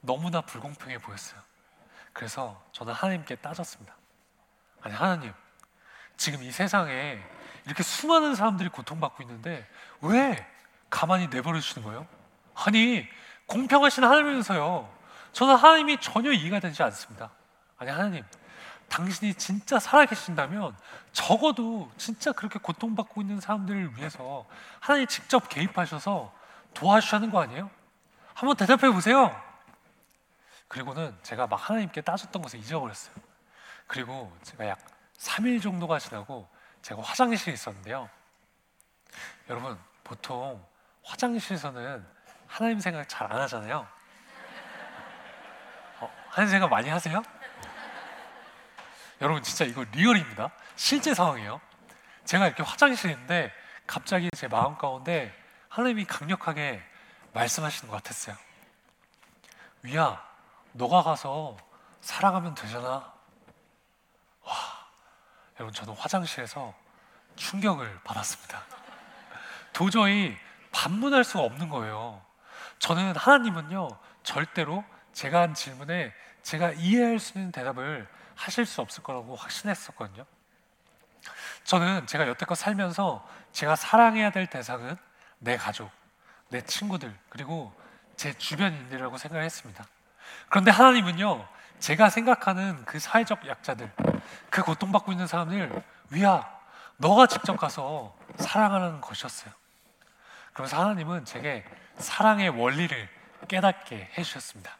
너무나 0.00 0.40
불공평해 0.40 0.98
보였어요. 0.98 1.40
그래서 2.12 2.62
저는 2.70 2.92
하나님께 2.92 3.34
따졌습니다. 3.36 3.92
아니, 4.82 4.94
하나님, 4.94 5.32
지금 6.16 6.44
이 6.44 6.52
세상에 6.52 7.18
이렇게 7.66 7.82
수많은 7.82 8.36
사람들이 8.36 8.68
고통받고 8.68 9.24
있는데 9.24 9.68
왜 10.00 10.46
가만히 10.90 11.26
내버려 11.26 11.58
두시는 11.58 11.84
거예요? 11.84 12.06
아니, 12.54 13.04
공평하신 13.46 14.04
하나님이면서요. 14.04 14.96
저는 15.32 15.56
하나님이 15.56 15.98
전혀 16.00 16.30
이해가 16.30 16.60
되지 16.60 16.84
않습니다. 16.84 17.32
아니, 17.78 17.90
하나님, 17.90 18.22
당신이 18.88 19.34
진짜 19.34 19.78
살아계신다면 19.78 20.76
적어도 21.12 21.90
진짜 21.96 22.32
그렇게 22.32 22.58
고통받고 22.58 23.20
있는 23.22 23.40
사람들을 23.40 23.96
위해서 23.96 24.46
하나님 24.80 25.06
직접 25.06 25.48
개입하셔서 25.48 26.32
도와주시는 26.74 27.30
거 27.30 27.40
아니에요? 27.40 27.70
한번 28.34 28.56
대답해 28.56 28.92
보세요. 28.92 29.40
그리고는 30.68 31.16
제가 31.22 31.46
막 31.46 31.56
하나님께 31.68 32.00
따졌던 32.00 32.42
것을 32.42 32.58
잊어버렸어요. 32.60 33.14
그리고 33.86 34.36
제가 34.42 34.66
약 34.68 34.78
3일 35.18 35.62
정도가 35.62 35.98
지나고 35.98 36.48
제가 36.82 37.02
화장실에 37.02 37.52
있었는데요. 37.52 38.08
여러분, 39.48 39.78
보통 40.02 40.64
화장실에서는 41.04 42.04
하나님 42.46 42.80
생각 42.80 43.08
잘 43.08 43.30
안 43.32 43.40
하잖아요. 43.42 43.86
어, 46.00 46.10
하나님 46.28 46.50
생각 46.50 46.68
많이 46.68 46.88
하세요? 46.88 47.22
여러분 49.20 49.42
진짜 49.42 49.64
이거 49.64 49.84
리얼입니다. 49.92 50.50
실제 50.76 51.14
상황이에요. 51.14 51.60
제가 52.24 52.46
이렇게 52.46 52.62
화장실에 52.62 53.12
있는데 53.12 53.52
갑자기 53.86 54.30
제 54.34 54.48
마음 54.48 54.76
가운데 54.76 55.32
하나님이 55.68 56.04
강력하게 56.04 56.82
말씀하시는 57.32 57.90
것 57.90 58.02
같았어요. 58.02 58.36
위야, 59.82 60.22
너가 60.72 61.02
가서 61.02 61.56
살아가면 62.00 62.54
되잖아. 62.54 63.12
와, 64.42 64.54
여러분 65.56 65.74
저는 65.74 65.94
화장실에서 65.94 66.74
충격을 67.36 68.00
받았습니다. 68.04 68.62
도저히 69.72 70.36
반문할 70.72 71.24
수가 71.24 71.44
없는 71.44 71.68
거예요. 71.68 72.22
저는 72.78 73.16
하나님은요, 73.16 73.88
절대로 74.22 74.84
제가 75.12 75.40
한 75.40 75.54
질문에 75.54 76.12
제가 76.42 76.72
이해할 76.72 77.18
수 77.18 77.38
있는 77.38 77.52
대답을 77.52 78.08
하실 78.34 78.66
수 78.66 78.80
없을 78.80 79.02
거라고 79.02 79.36
확신했었거든요. 79.36 80.24
저는 81.64 82.06
제가 82.06 82.28
여태껏 82.28 82.56
살면서 82.56 83.26
제가 83.52 83.76
사랑해야 83.76 84.30
될 84.30 84.46
대상은 84.46 84.96
내 85.38 85.56
가족, 85.56 85.90
내 86.48 86.60
친구들, 86.60 87.16
그리고 87.28 87.72
제 88.16 88.36
주변인들이라고 88.36 89.16
생각을 89.18 89.44
했습니다. 89.44 89.84
그런데 90.48 90.70
하나님은요, 90.70 91.46
제가 91.78 92.10
생각하는 92.10 92.84
그 92.84 92.98
사회적 92.98 93.46
약자들, 93.46 93.90
그 94.50 94.62
고통받고 94.62 95.12
있는 95.12 95.26
사람들, 95.26 95.82
위야, 96.10 96.48
너가 96.96 97.26
직접 97.26 97.56
가서 97.56 98.16
사랑하는 98.36 99.00
것이었어요. 99.00 99.52
그래서 100.52 100.80
하나님은 100.80 101.24
제게 101.24 101.64
사랑의 101.98 102.50
원리를 102.50 103.08
깨닫게 103.48 104.12
해주셨습니다. 104.16 104.76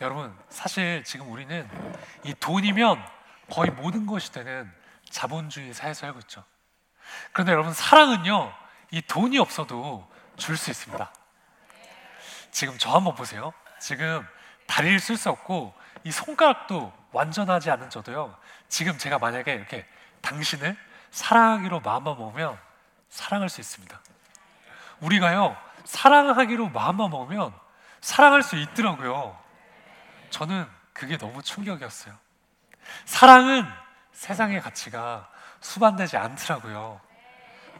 여러분, 0.00 0.36
사실 0.48 1.02
지금 1.04 1.30
우리는 1.30 1.68
이 2.24 2.34
돈이면 2.34 3.04
거의 3.50 3.70
모든 3.70 4.06
것이 4.06 4.32
되는 4.32 4.70
자본주의 5.10 5.72
사회에 5.72 5.94
살고 5.94 6.18
있죠. 6.20 6.44
그런데 7.32 7.52
여러분, 7.52 7.72
사랑은요, 7.72 8.52
이 8.90 9.02
돈이 9.02 9.38
없어도 9.38 10.08
줄 10.36 10.56
수 10.56 10.70
있습니다. 10.70 11.12
지금 12.50 12.76
저 12.78 12.90
한번 12.90 13.14
보세요. 13.14 13.52
지금 13.80 14.26
다리를 14.66 14.98
쓸 15.00 15.16
수 15.16 15.30
없고 15.30 15.74
이 16.04 16.10
손가락도 16.10 16.92
완전하지 17.12 17.70
않은 17.70 17.90
저도요. 17.90 18.36
지금 18.68 18.98
제가 18.98 19.18
만약에 19.18 19.54
이렇게 19.54 19.86
당신을 20.22 20.76
사랑하기로 21.10 21.80
마음만 21.80 22.16
먹으면 22.18 22.58
사랑할 23.08 23.48
수 23.48 23.60
있습니다. 23.60 24.00
우리가요 25.00 25.56
사랑하기로 25.84 26.70
마음만 26.70 27.10
먹으면 27.10 27.52
사랑할 28.00 28.42
수 28.42 28.56
있더라고요. 28.56 29.38
저는 30.30 30.66
그게 30.92 31.16
너무 31.18 31.42
충격이었어요. 31.42 32.14
사랑은 33.04 33.66
세상의 34.12 34.60
가치가 34.60 35.30
수반되지 35.60 36.16
않더라고요. 36.16 37.00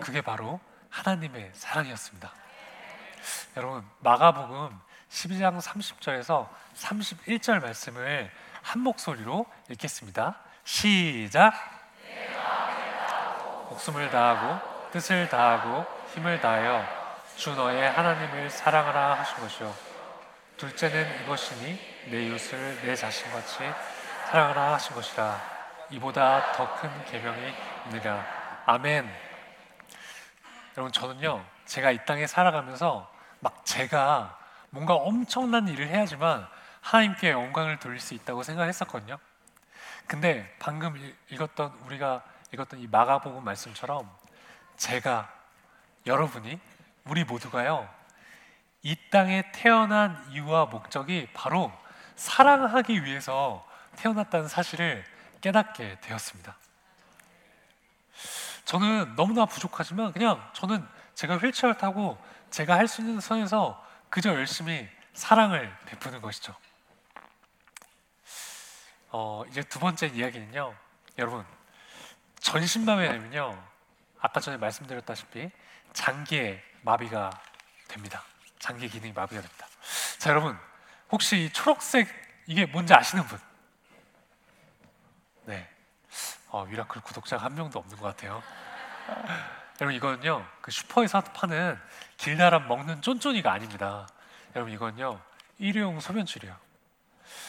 그게 0.01 0.21
바로 0.21 0.61
하나님의 0.91 1.51
사랑이었습니다. 1.55 2.33
여러분, 3.57 3.85
마가복음 4.01 4.79
12장 5.09 5.61
30절에서 5.61 6.49
31절 6.75 7.63
말씀을 7.63 8.31
한 8.63 8.81
목소리로 8.81 9.47
읽겠습니다. 9.71 10.41
시작. 10.65 11.55
목숨을 13.71 14.11
다하고 14.11 14.91
뜻을 14.91 15.29
다하고 15.29 15.87
힘을 16.15 16.41
다하여 16.41 16.85
주 17.37 17.55
너의 17.55 17.91
하나님을 17.91 18.51
사랑하라 18.51 19.15
하신 19.19 19.39
것이요. 19.39 19.75
둘째는 20.57 21.23
이것이니 21.23 21.96
내 22.07 22.27
이웃을 22.27 22.83
내 22.83 22.95
자신같이 22.95 23.59
사랑하라 24.31 24.75
하신 24.75 24.95
것이라. 24.95 25.41
이보다 25.91 26.53
더 26.53 26.77
큰 26.77 27.05
계명이 27.05 27.53
있느냐. 27.87 28.25
아멘. 28.67 29.13
여러분 30.77 30.93
저는요 30.93 31.45
제가 31.65 31.91
이 31.91 32.05
땅에 32.05 32.27
살아가면서 32.27 33.13
막 33.41 33.65
제가 33.65 34.39
뭔가 34.71 34.95
엄청난 34.95 35.67
일을 35.69 35.89
해야지만 35.89 36.47
하나님께 36.81 37.31
영광을 37.31 37.79
돌릴 37.79 37.99
수 37.99 38.15
있다고 38.15 38.43
생각했었거든요. 38.45 39.19
근데 40.07 40.55
방금 40.61 40.95
읽었던 41.31 41.73
우리가 41.87 42.23
읽었던 42.53 42.79
이 42.79 42.87
마가복음 42.87 43.43
말씀처럼 43.43 44.09
제가 44.77 45.29
여러분이 46.07 46.61
우리 47.07 47.25
모두가요 47.25 47.89
이 48.83 48.97
땅에 49.11 49.51
태어난 49.51 50.25
이유와 50.31 50.67
목적이 50.67 51.29
바로 51.35 51.73
사랑하기 52.17 53.05
위해서 53.05 53.67
태어났다는 53.97 54.49
사실을 54.49 55.05
깨닫게 55.41 56.01
되었습니다. 56.01 56.57
저는 58.65 59.15
너무나 59.15 59.47
부족하지만 59.47 60.13
그냥 60.13 60.43
저는 60.55 60.87
제가 61.15 61.37
휠체어를 61.37 61.79
타고 61.79 62.19
제가 62.51 62.77
할 62.77 62.89
수 62.89 63.01
있는 63.01 63.21
선에서 63.21 63.85
그저 64.11 64.35
열심히 64.35 64.89
사랑을 65.15 65.75
베푸는 65.87 66.21
것이죠. 66.21 66.55
어, 69.11 69.45
이제 69.49 69.63
두 69.63 69.79
번째 69.79 70.09
이야기는요, 70.09 70.75
여러분 71.19 71.45
전신마비가 72.41 73.13
되면요, 73.13 73.63
아까 74.21 74.41
전에 74.41 74.57
말씀드렸다시피 74.57 75.51
장기에 75.93 76.63
마비가 76.83 77.31
됩니다. 77.89 78.23
장기 78.59 78.89
기능이 78.89 79.13
마비가 79.13 79.41
됩니다. 79.41 79.67
자, 80.19 80.31
여러분 80.31 80.59
혹시 81.11 81.51
초록색 81.53 82.09
이게 82.47 82.67
뭔지 82.67 82.95
아시는 82.95 83.25
분? 83.27 83.39
네, 85.45 85.69
어, 86.49 86.65
위라클 86.65 87.01
구독자가 87.03 87.45
한 87.45 87.55
명도 87.55 87.79
없는 87.79 87.97
것 87.97 88.07
같아요. 88.09 88.43
여러분 89.81 89.95
이거는요, 89.95 90.47
그 90.61 90.71
슈퍼에서 90.71 91.21
파는 91.21 91.79
길나람 92.17 92.67
먹는 92.67 93.03
쫀쫀이가 93.03 93.53
아닙니다. 93.53 94.09
여러분 94.55 94.73
이건요 94.73 95.21
일회용 95.59 96.01
소변줄이에요. 96.01 96.57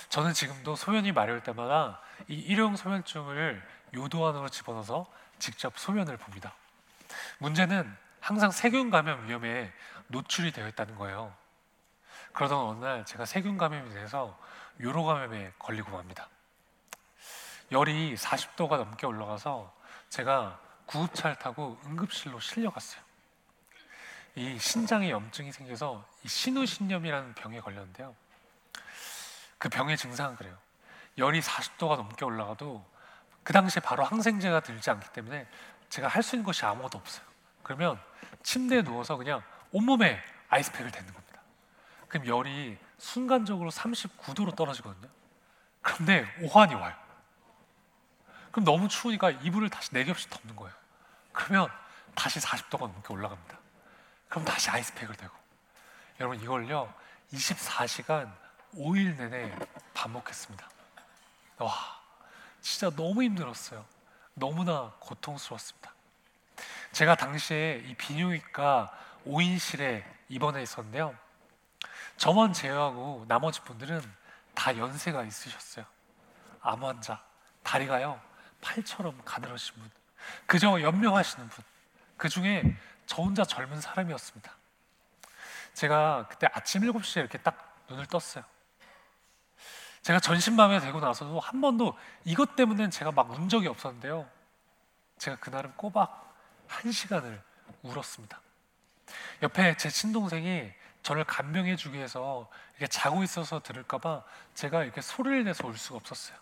저는 0.10 0.34
지금도 0.34 0.76
소변이 0.76 1.12
마려울 1.12 1.41
때마다 1.41 2.02
이 2.28 2.36
일회용 2.36 2.76
소변줄을 2.76 3.65
요도 3.93 4.28
안으로 4.28 4.50
집어넣어서 4.50 5.06
직접 5.39 5.78
소변을 5.78 6.17
봅니다. 6.17 6.54
문제는 7.38 7.96
항상 8.20 8.52
세균 8.52 8.89
감염 8.89 9.28
위험에 9.28 9.72
노출이 10.08 10.52
되어 10.52 10.67
있다는 10.67 10.96
거예요. 10.96 11.34
그러던 12.38 12.56
어느 12.60 12.86
날 12.86 13.04
제가 13.04 13.26
세균 13.26 13.58
감염이 13.58 13.91
돼서 13.95 14.38
요로 14.80 15.06
감염에 15.06 15.54
걸리고 15.58 15.89
맙니다. 15.89 16.30
열이 17.71 18.13
40도가 18.15 18.78
넘게 18.78 19.08
올라가서 19.08 19.73
제가 20.10 20.60
구급차를 20.86 21.38
타고 21.38 21.80
응급실로 21.86 22.39
실려갔어요. 22.39 23.02
이 24.36 24.60
신장에 24.60 25.10
염증이 25.10 25.52
생겨서 25.52 26.06
이 26.23 26.28
신우신염이라는 26.28 27.34
병에 27.34 27.60
걸렸는데요. 27.60 28.15
그 29.58 29.67
병의 29.67 29.97
증상은 29.97 30.36
그래요. 30.36 30.56
열이 31.17 31.41
40도가 31.41 31.95
넘게 31.95 32.23
올라가도 32.23 32.86
그 33.41 33.52
당시에 33.52 33.82
바로 33.82 34.04
항생제가 34.04 34.60
들지 34.60 34.91
않기 34.91 35.10
때문에 35.12 35.47
제가 35.89 36.08
할 36.08 36.21
수 36.21 36.36
있는 36.36 36.45
것이 36.45 36.63
아무것도 36.63 37.00
없어요. 37.00 37.26
그러면 37.63 38.00
침대에 38.43 38.84
누워서 38.84 39.17
그냥 39.17 39.41
온몸에 39.71 40.21
아이스팩을 40.50 40.91
대는 40.91 41.12
겁니다. 41.12 41.27
그럼 42.08 42.26
열이 42.26 42.78
순간적으로 42.98 43.70
39도로 43.70 44.56
떨어지거든요. 44.56 45.10
그런데 45.82 46.26
오한이 46.41 46.74
와요. 46.76 46.96
그럼 48.52 48.65
너무 48.65 48.88
추우니까 48.88 49.32
이불을 49.32 49.70
다시 49.70 49.91
네 49.91 50.04
겹씩 50.04 50.30
덮는 50.30 50.56
거예요. 50.56 50.74
그러면 51.32 51.70
다시 52.15 52.39
40도가 52.39 52.80
넘게 52.82 53.13
올라갑니다. 53.13 53.58
그럼 54.30 54.46
다시 54.46 54.70
아이스팩을 54.70 55.15
대고 55.15 55.34
여러분 56.20 56.41
이걸요 56.41 56.91
24시간 57.32 58.32
5일 58.74 59.15
내내 59.17 59.56
반복했습니다. 59.93 60.67
와 61.60 61.74
진짜 62.62 62.89
너무 62.89 63.24
힘들었어요. 63.24 63.86
너무나 64.34 64.93
고통스러웠습니다. 65.00 65.93
제가 66.91 67.15
당시에 67.15 67.84
이 67.86 67.96
비뇨기과 67.96 68.91
5인실에 69.26 70.04
입원해 70.30 70.63
있었는데요. 70.63 71.15
저만 72.18 72.54
제외하고 72.54 73.26
나머지 73.28 73.62
분들은 73.62 74.02
다 74.54 74.76
연세가 74.76 75.24
있으셨어요. 75.24 75.86
암 76.62 76.84
환자, 76.84 77.24
다리가요 77.64 78.20
팔처럼 78.62 79.22
가늘어진 79.24 79.76
분, 79.76 79.92
그저 80.46 80.82
연명하시는 80.82 81.48
분, 81.48 81.64
그 82.18 82.28
중에 82.28 82.76
저 83.06 83.22
혼자 83.22 83.44
젊은 83.46 83.80
사람이었습니다. 83.80 84.52
제가 85.74 86.28
그때 86.28 86.48
아침 86.54 86.82
7시에 86.82 87.18
이렇게 87.18 87.38
딱 87.38 87.86
눈을 87.90 88.08
떴어요. 88.08 88.44
제가 90.02 90.20
전신마비가 90.20 90.80
되고 90.80 91.00
나서도 91.00 91.40
한 91.40 91.62
번도 91.62 91.98
이것 92.26 92.56
때문에 92.56 92.90
제가 92.90 93.12
막 93.12 93.30
운 93.30 93.50
적이 93.50 93.68
없었는데요. 93.68 94.28
제가 95.20 95.38
그날은 95.38 95.74
꼬박 95.76 96.34
한 96.68 96.92
시간을 96.92 97.42
울었습니다. 97.84 98.42
옆에 99.44 99.78
제 99.78 99.90
친동생이 99.90 100.72
저를 101.08 101.24
간병해 101.24 101.78
주기 101.78 101.96
위해서 101.96 102.50
이렇게 102.72 102.88
자고 102.88 103.24
있어서 103.24 103.62
들을까봐 103.62 104.26
제가 104.56 104.84
이렇게 104.84 105.00
소리를 105.00 105.46
내서 105.46 105.65
울 105.65 105.78
수가 105.78 105.96
없었어요. 105.96 106.38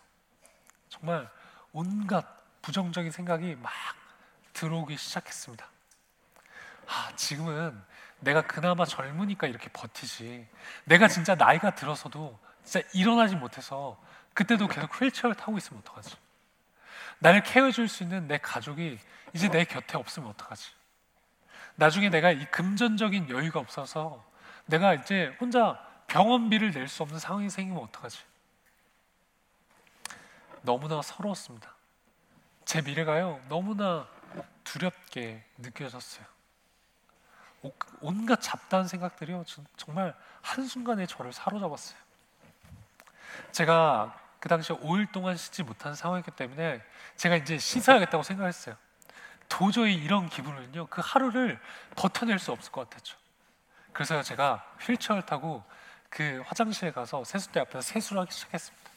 정말 0.88 1.30
온갖 1.72 2.26
부정적인 2.62 3.12
생각이 3.12 3.54
막 3.62 3.72
들어오기 4.54 4.96
시작했습니다. 4.96 5.64
아, 6.88 7.12
지금은 7.14 7.80
내가 8.18 8.42
그나마 8.42 8.84
젊으니까 8.84 9.46
이렇게 9.46 9.68
버티지. 9.72 10.48
내가 10.82 11.06
진짜 11.06 11.36
나이가 11.36 11.76
들어서도 11.76 12.36
진짜 12.64 12.84
일어나지 12.92 13.36
못해서 13.36 13.96
그때도 14.34 14.66
계속 14.66 15.00
휠체어를 15.00 15.36
타고 15.36 15.56
있으면 15.58 15.80
어떡하지? 15.82 16.16
나를 17.20 17.44
케어해줄 17.44 17.88
수 17.88 18.02
있는 18.02 18.26
내 18.26 18.38
가족이 18.38 18.98
이제 19.32 19.48
내 19.48 19.64
곁에 19.64 19.96
없으면 19.96 20.30
어떡하지? 20.30 20.70
나중에 21.76 22.08
내가 22.08 22.32
이 22.32 22.44
금전적인 22.46 23.30
여유가 23.30 23.60
없어서 23.60 24.26
내가 24.66 24.94
이제 24.94 25.36
혼자 25.40 25.80
병원비를 26.08 26.72
낼 26.72 26.88
수 26.88 27.02
없는 27.02 27.18
상황이 27.18 27.50
생기면 27.50 27.82
어떡하지? 27.84 28.18
너무나 30.62 31.02
서러웠습니다. 31.02 31.74
제 32.64 32.82
미래가요, 32.82 33.40
너무나 33.48 34.08
두렵게 34.64 35.44
느껴졌어요. 35.58 36.24
온갖 38.00 38.40
잡다한 38.40 38.86
생각들이요, 38.86 39.44
정말 39.76 40.14
한순간에 40.42 41.06
저를 41.06 41.32
사로잡았어요. 41.32 41.98
제가 43.52 44.16
그 44.40 44.48
당시에 44.48 44.76
5일 44.76 45.10
동안 45.10 45.36
씻지 45.36 45.62
못한 45.62 45.94
상황이기 45.94 46.30
때문에 46.32 46.82
제가 47.16 47.36
이제 47.36 47.58
씻어야겠다고 47.58 48.22
생각했어요. 48.22 48.76
도저히 49.48 49.94
이런 49.94 50.28
기분은요, 50.28 50.86
그 50.88 51.00
하루를 51.04 51.60
버텨낼 51.96 52.38
수 52.38 52.52
없을 52.52 52.70
것 52.72 52.88
같았죠. 52.88 53.16
그래서 53.96 54.22
제가 54.22 54.62
휠체어를 54.82 55.24
타고 55.24 55.64
그 56.10 56.42
화장실에 56.44 56.92
가서 56.92 57.24
세수대 57.24 57.60
앞에서 57.60 57.80
세수를 57.80 58.20
하기 58.20 58.30
시작했습니다. 58.30 58.90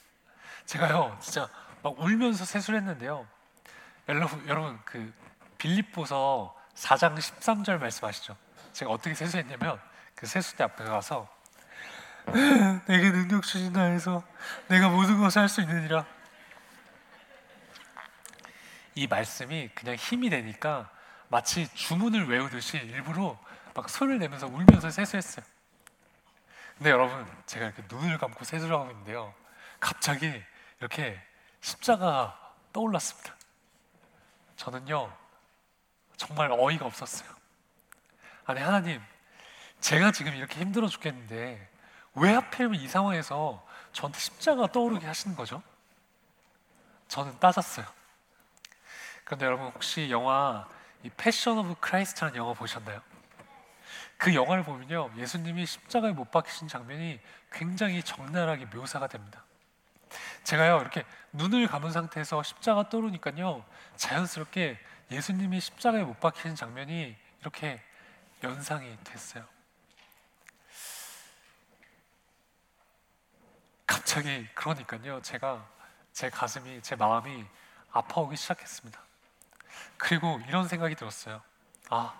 제가요, 0.66 1.18
진짜 1.22 1.48
막 1.82 1.98
울면서 1.98 2.44
세수를 2.44 2.80
했는데요. 2.80 3.26
여러분, 4.10 4.46
여러분 4.50 4.78
그 4.84 5.14
빌립보서 5.58 6.54
4장 6.76 7.18
13절 7.18 7.78
말씀하시죠. 7.78 8.36
제가 8.74 8.92
어떻게 8.92 9.16
세수했냐면 9.16 9.80
그 10.16 10.26
세수대 10.26 10.66
앞에 10.66 10.84
가서 10.84 11.30
내게 12.86 13.10
능력 13.10 13.44
주신 13.44 13.72
나에서 13.72 14.22
내가 14.68 14.90
모든 14.90 15.18
것을 15.22 15.44
할 15.44 15.48
수 15.48 15.62
있느니라. 15.62 16.06
이 18.96 19.08
말씀이 19.08 19.70
그냥 19.74 19.96
힘이 19.96 20.30
되니까 20.30 20.90
마치 21.30 21.74
주문을 21.74 22.28
외우듯이 22.28 22.76
일부러 22.80 23.40
막 23.80 23.90
소리를 23.90 24.20
내면서 24.20 24.46
울면서 24.48 24.90
세수했어요. 24.90 25.46
근데 26.78 26.90
여러분, 26.90 27.26
제가 27.46 27.68
이렇게 27.68 27.82
눈을 27.88 28.18
감고 28.18 28.44
세수를 28.44 28.76
하고 28.76 28.92
있는데요. 28.92 29.34
갑자기 29.80 30.44
이렇게 30.82 31.18
십자가 31.62 32.54
떠올랐습니다. 32.74 33.34
저는요, 34.58 35.16
정말 36.18 36.52
어이가 36.52 36.86
없었어요. 36.86 37.30
아니, 38.46 38.60
하나님, 38.60 39.02
제가 39.80 40.12
지금 40.12 40.36
이렇게 40.36 40.60
힘들어 40.60 40.90
죽겠는데, 40.90 41.70
왜 42.16 42.34
하필이면 42.34 42.82
이 42.82 42.88
상황에서 42.90 43.66
저한테 43.94 44.20
십자가 44.20 44.68
떠오르게 44.68 45.08
하시는 45.08 45.38
거죠? 45.38 45.64
저는 47.08 47.40
따졌어요. 47.40 47.86
그런데 49.24 49.46
여러분, 49.46 49.68
혹시 49.68 50.10
영화 50.12 50.68
이 51.02 51.10
Passion 51.16 51.58
of 51.60 51.76
Christ라는 51.80 52.36
영화 52.36 52.54
보셨나요? 52.54 53.02
그 54.20 54.36
영화를 54.36 54.64
보면요, 54.64 55.12
예수님이 55.16 55.66
십자가에 55.66 56.12
못 56.12 56.30
박히신 56.30 56.68
장면이 56.68 57.22
굉장히 57.54 58.04
적나라하게 58.04 58.66
묘사가 58.66 59.08
됩니다. 59.08 59.46
제가요 60.44 60.82
이렇게 60.82 61.06
눈을 61.32 61.68
감은 61.68 61.92
상태에서 61.92 62.44
십자가 62.44 62.90
떠오르니까요 62.90 63.64
자연스럽게 63.96 64.78
예수님이 65.10 65.62
십자가에 65.62 66.04
못 66.04 66.20
박히는 66.20 66.58
장면이 66.58 67.16
이렇게 67.40 67.82
연상이 68.44 68.98
됐어요. 69.06 69.46
갑자기 73.88 74.50
그러니까요 74.54 75.22
제가 75.22 75.66
제 76.12 76.30
가슴이 76.30 76.82
제 76.82 76.98
마음이 76.98 77.46
아파오기 77.94 78.36
시작했습니다. 78.36 79.00
그리고 79.98 80.42
이런 80.50 80.68
생각이 80.68 80.96
들었어요. 80.96 81.42
아 81.90 82.14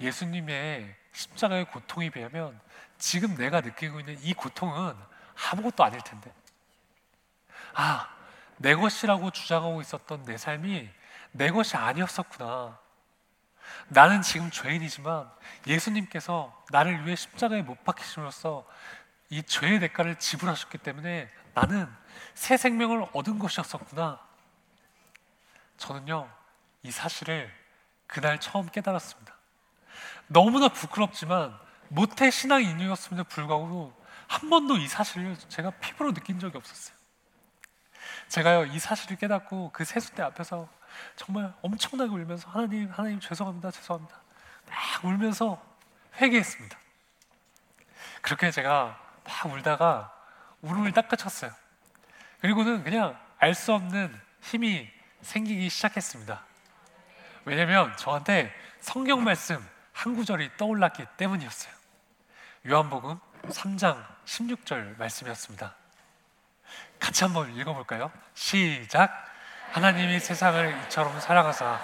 예수님의 0.00 1.03
십자가의 1.14 1.64
고통에 1.66 2.10
비하면 2.10 2.60
지금 2.98 3.34
내가 3.36 3.60
느끼고 3.60 4.00
있는 4.00 4.18
이 4.22 4.34
고통은 4.34 4.94
아무것도 5.50 5.82
아닐 5.82 6.00
텐데. 6.02 6.32
아, 7.72 8.14
내 8.56 8.74
것이라고 8.74 9.30
주장하고 9.30 9.80
있었던 9.80 10.24
내 10.24 10.36
삶이 10.36 10.90
내 11.32 11.50
것이 11.50 11.76
아니었었구나. 11.76 12.78
나는 13.88 14.22
지금 14.22 14.50
죄인이지만 14.50 15.30
예수님께서 15.66 16.64
나를 16.70 17.06
위해 17.06 17.16
십자가에 17.16 17.62
못 17.62 17.82
박히심으로써 17.84 18.66
이 19.30 19.42
죄의 19.42 19.80
대가를 19.80 20.18
지불하셨기 20.18 20.78
때문에 20.78 21.30
나는 21.54 21.88
새 22.34 22.56
생명을 22.56 23.06
얻은 23.12 23.38
것이었었구나. 23.38 24.20
저는요, 25.76 26.30
이 26.82 26.90
사실을 26.90 27.52
그날 28.06 28.38
처음 28.38 28.68
깨달았습니다. 28.68 29.33
너무나 30.26 30.68
부끄럽지만 30.68 31.58
모태 31.88 32.30
신앙 32.30 32.62
인류였음에도 32.62 33.24
불구하고 33.24 33.92
한 34.26 34.50
번도 34.50 34.76
이 34.78 34.88
사실을 34.88 35.36
제가 35.48 35.70
피부로 35.72 36.12
느낀 36.12 36.38
적이 36.38 36.56
없었어요. 36.58 36.96
제가요 38.28 38.64
이 38.66 38.78
사실을 38.78 39.16
깨닫고 39.16 39.70
그 39.72 39.84
세수대 39.84 40.22
앞에서 40.22 40.68
정말 41.16 41.52
엄청나게 41.62 42.10
울면서 42.10 42.48
하나님 42.48 42.90
하나님 42.90 43.20
죄송합니다 43.20 43.70
죄송합니다 43.70 44.16
막 44.66 45.04
울면서 45.04 45.62
회개했습니다. 46.20 46.78
그렇게 48.22 48.50
제가 48.50 48.98
막 49.24 49.52
울다가 49.52 50.12
울음을 50.62 50.92
딱 50.92 51.08
그쳤어요. 51.08 51.52
그리고는 52.40 52.82
그냥 52.84 53.18
알 53.38 53.54
수 53.54 53.72
없는 53.74 54.18
힘이 54.40 54.90
생기기 55.20 55.68
시작했습니다. 55.68 56.42
왜냐면 57.44 57.94
저한테 57.96 58.54
성경 58.80 59.22
말씀 59.22 59.62
한 59.94 60.14
구절이 60.14 60.50
떠올랐기 60.58 61.06
때문이었어요. 61.16 61.72
요한복음 62.68 63.18
3장 63.44 64.04
16절 64.26 64.98
말씀이었습니다. 64.98 65.74
같이 66.98 67.24
한번 67.24 67.54
읽어볼까요? 67.56 68.12
시작. 68.34 69.24
하나님이 69.72 70.20
세상을 70.20 70.84
이처럼 70.84 71.18
사랑하사 71.20 71.80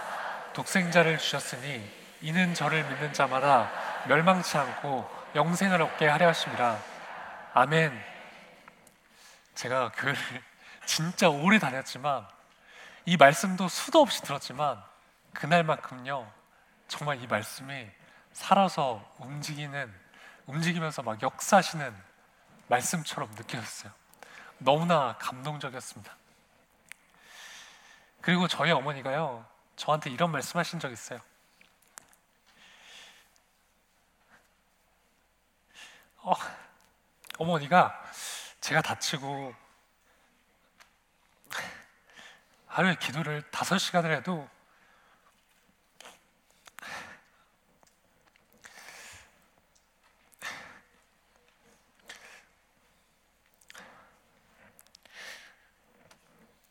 독생자를 0.52 1.18
주셨으니 1.18 1.90
이는 2.20 2.52
저를 2.52 2.84
믿는 2.84 3.12
자마다 3.12 3.70
멸망치 4.06 4.56
않고 4.58 5.08
영생을 5.34 5.80
얻게 5.80 6.06
하려 6.06 6.28
하심이라. 6.28 6.78
아멘. 7.54 8.04
제가 9.54 9.92
교회를 9.92 10.20
진짜 10.84 11.28
오래 11.28 11.58
다녔지만 11.58 12.26
이 13.06 13.16
말씀도 13.16 13.68
수도 13.68 14.00
없이 14.00 14.22
들었지만 14.22 14.82
그날만큼요 15.32 16.30
정말 16.88 17.22
이 17.22 17.26
말씀이 17.26 17.88
살아서 18.32 19.14
움직이는 19.18 19.92
움직이면서 20.46 21.02
막 21.02 21.20
역사하시는 21.22 21.94
말씀처럼 22.68 23.30
느껴졌어요. 23.32 23.92
너무나 24.58 25.16
감동적이었습니다. 25.18 26.16
그리고 28.20 28.48
저희 28.48 28.70
어머니가요, 28.70 29.46
저한테 29.76 30.10
이런 30.10 30.30
말씀 30.30 30.58
하신 30.58 30.78
적 30.78 30.92
있어요. 30.92 31.20
어, 36.18 36.34
어머니가 37.38 38.04
제가 38.60 38.82
다치고 38.82 39.54
하루에 42.66 42.94
기도를 42.96 43.42
다섯 43.50 43.78
시간을 43.78 44.14
해도 44.14 44.48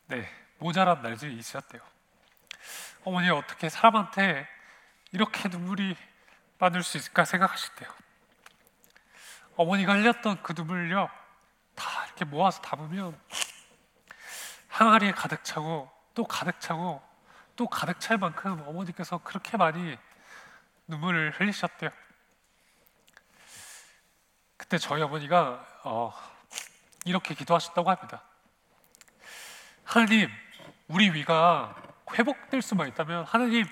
네, 0.10 0.28
모자란 0.58 1.04
날들이 1.04 1.38
있었대요. 1.38 1.80
어머니 3.04 3.30
어떻게 3.30 3.70
사람한테 3.70 4.48
이렇게 5.12 5.48
눈물이 5.50 5.96
빠질 6.58 6.82
수 6.82 6.98
있을까 6.98 7.26
생각하셨대요. 7.26 7.88
어머니가 9.56 9.94
흘렸던 9.94 10.42
그 10.42 10.54
눈물요, 10.54 11.12
다 11.76 12.06
이렇게 12.08 12.26
모아서 12.26 12.60
담으면 12.60 13.20
항아리에 14.70 15.12
가득 15.12 15.44
차고 15.44 15.92
또 16.16 16.24
가득 16.24 16.60
차고 16.60 17.04
또 17.56 17.68
가득 17.68 18.00
찰 18.00 18.18
만큼 18.18 18.64
어머니께서 18.66 19.20
그렇게 19.20 19.58
많이 19.58 19.96
눈물을 20.88 21.40
흘리셨대요. 21.40 21.92
그때 24.58 24.80
저희 24.80 25.04
어머니가 25.04 25.68
어, 25.84 26.12
이렇게 27.06 27.36
기도하셨다고 27.36 27.92
합니다. 27.92 28.24
하나님, 29.90 30.30
우리 30.88 31.10
위가 31.10 31.76
회복될 32.14 32.62
수만 32.62 32.88
있다면 32.90 33.26
하나님, 33.26 33.66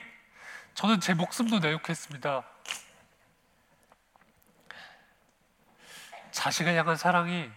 저는 0.73 0.99
제 0.99 1.13
목숨도 1.13 1.59
내놓겠습니다. 1.59 2.43
자식을 6.31 6.73
향한 6.73 6.95
사랑이 6.95 7.51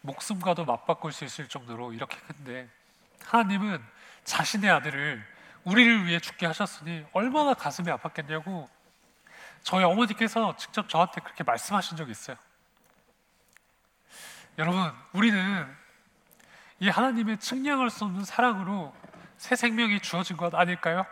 목숨과도 0.00 0.64
맞바꿀 0.64 1.12
수 1.12 1.24
있을 1.24 1.46
정도로 1.46 1.92
이렇게 1.92 2.18
큰데 2.18 2.68
하나님은 3.26 3.80
자신의 4.24 4.68
아들을 4.68 5.24
우리를 5.62 6.06
위해 6.06 6.18
죽게 6.18 6.46
하셨으니 6.46 7.06
얼마나 7.12 7.54
가슴이 7.54 7.86
아팠겠냐고 7.92 8.68
저희 9.62 9.84
어머니께서 9.84 10.56
직접 10.56 10.88
저한테 10.88 11.20
그렇게 11.20 11.44
말씀하신 11.44 11.96
적이 11.96 12.10
있어요. 12.10 12.36
여러분, 14.58 14.92
우리는 15.12 15.79
이 16.80 16.88
하나님의 16.88 17.38
측량할 17.38 17.90
수 17.90 18.04
없는 18.04 18.24
사랑으로 18.24 18.94
새 19.36 19.54
생명이 19.54 20.00
주어진 20.00 20.36
것 20.36 20.54
아닐까요? 20.54 21.04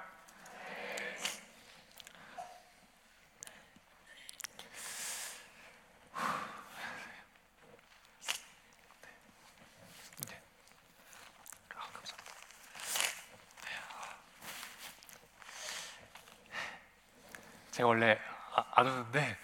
제가 17.79 17.87
원래 17.87 18.19
아, 18.57 18.65
안 18.73 18.87
오는데 18.89 19.39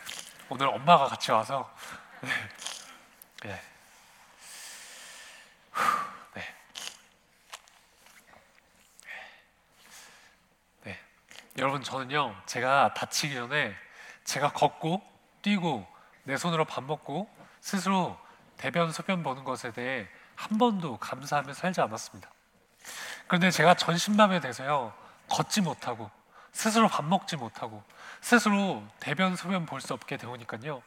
오늘 0.48 0.66
엄마가 0.66 1.06
같이 1.06 1.30
와서 1.30 1.72
네. 2.20 2.30
네. 3.44 3.62
네. 6.34 6.54
네. 10.82 11.00
여러분 11.58 11.73
저는요 11.84 12.34
제가 12.46 12.94
다치기 12.94 13.34
전에 13.34 13.74
제가 14.24 14.52
걷고 14.52 15.02
뛰고 15.42 15.86
내 16.24 16.36
손으로 16.36 16.64
밥 16.64 16.82
먹고 16.84 17.28
스스로 17.60 18.18
대변 18.56 18.90
소변 18.92 19.22
보는 19.22 19.44
것에 19.44 19.72
대해 19.72 20.08
한 20.34 20.58
번도 20.58 20.96
감사하며 20.98 21.52
살지 21.52 21.80
않았습니다. 21.80 22.30
그런데 23.26 23.50
제가 23.50 23.74
전신맘에 23.74 24.40
대해서요 24.40 24.92
걷지 25.28 25.60
못하고 25.60 26.10
스스로 26.52 26.88
밥 26.88 27.04
먹지 27.04 27.36
못하고 27.36 27.82
스스로 28.20 28.82
대변 29.00 29.36
소변 29.36 29.66
볼 29.66 29.80
수 29.80 29.92
없게 29.92 30.16
되오니까요. 30.16 30.82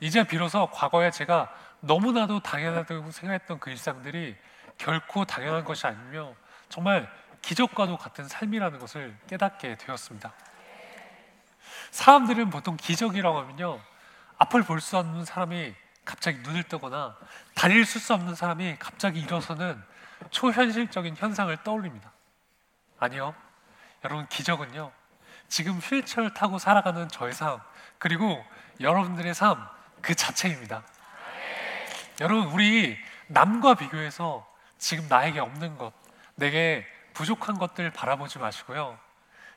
이제 0.00 0.24
비로소 0.24 0.66
과거에 0.70 1.10
제가 1.10 1.52
너무나도 1.80 2.40
당연하다고 2.40 3.10
생각했던 3.10 3.58
그 3.60 3.70
일상들이 3.70 4.36
결코 4.78 5.24
당연한 5.24 5.64
것이 5.64 5.86
아니며 5.86 6.34
정말 6.68 7.10
기적과도 7.42 7.96
같은 7.96 8.26
삶이라는 8.28 8.78
것을 8.78 9.16
깨닫게 9.28 9.76
되었습니다. 9.76 10.32
사람들은 11.90 12.50
보통 12.50 12.76
기적이라고 12.76 13.38
하면요. 13.38 13.80
앞을 14.38 14.62
볼 14.62 14.80
수 14.80 14.98
없는 14.98 15.24
사람이 15.24 15.74
갑자기 16.04 16.38
눈을 16.38 16.64
뜨거나 16.64 17.16
다리를 17.54 17.84
쓸 17.84 18.00
수 18.00 18.14
없는 18.14 18.34
사람이 18.34 18.76
갑자기 18.78 19.20
일어서는 19.20 19.82
초현실적인 20.30 21.16
현상을 21.16 21.54
떠올립니다. 21.64 22.12
아니요. 22.98 23.34
여러분 24.04 24.26
기적은요. 24.28 24.92
지금 25.48 25.78
휠체어를 25.78 26.34
타고 26.34 26.58
살아가는 26.58 27.08
저의 27.08 27.32
삶 27.32 27.60
그리고 27.98 28.44
여러분들의 28.80 29.34
삶 29.34 29.78
그 30.00 30.14
자체입니다. 30.14 30.82
여러분 32.20 32.46
우리 32.52 32.96
남과 33.28 33.74
비교해서 33.74 34.46
지금 34.78 35.06
나에게 35.08 35.40
없는 35.40 35.76
것, 35.76 35.92
내게 36.34 36.86
부족한 37.18 37.58
것들 37.58 37.90
바라보지 37.90 38.38
마시고요. 38.38 38.96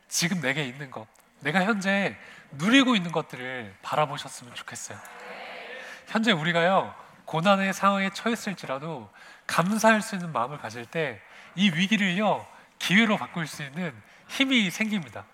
지금 0.07 0.41
내게 0.41 0.65
있는 0.65 0.89
것, 0.89 1.05
내가 1.41 1.63
현재 1.63 2.17
누리고 2.53 2.95
있는 2.95 3.11
것들을 3.11 3.75
바라보셨으면 3.83 4.55
좋겠어요. 4.55 4.97
현재 6.07 6.31
우리가요 6.31 6.93
고난의 7.25 7.73
상황에 7.73 8.09
처했을지라도 8.09 9.09
감사할 9.45 10.01
수 10.01 10.15
있는 10.15 10.31
마음을 10.31 10.57
가질 10.57 10.85
때 10.85 11.21
이 11.55 11.69
위기를요 11.69 12.47
기회로 12.79 13.17
바꿀 13.17 13.45
수 13.47 13.63
있는 13.63 13.93
힘이 14.27 14.71
생깁니다. 14.71 15.25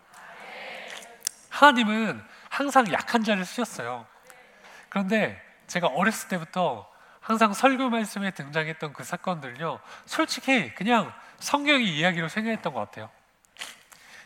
하나님은 1.49 2.23
항상 2.49 2.91
약한 2.91 3.23
자를 3.23 3.45
쓰셨어요. 3.45 4.05
그런데 4.89 5.41
제가 5.67 5.87
어렸을 5.87 6.27
때부터 6.29 6.89
항상 7.19 7.53
설교 7.53 7.89
말씀에 7.89 8.31
등장했던 8.31 8.93
그 8.93 9.03
사건들요, 9.03 9.79
솔직히 10.05 10.73
그냥 10.75 11.13
성경의 11.39 11.97
이야기로 11.97 12.29
생각했던 12.29 12.73
것 12.73 12.79
같아요. 12.79 13.09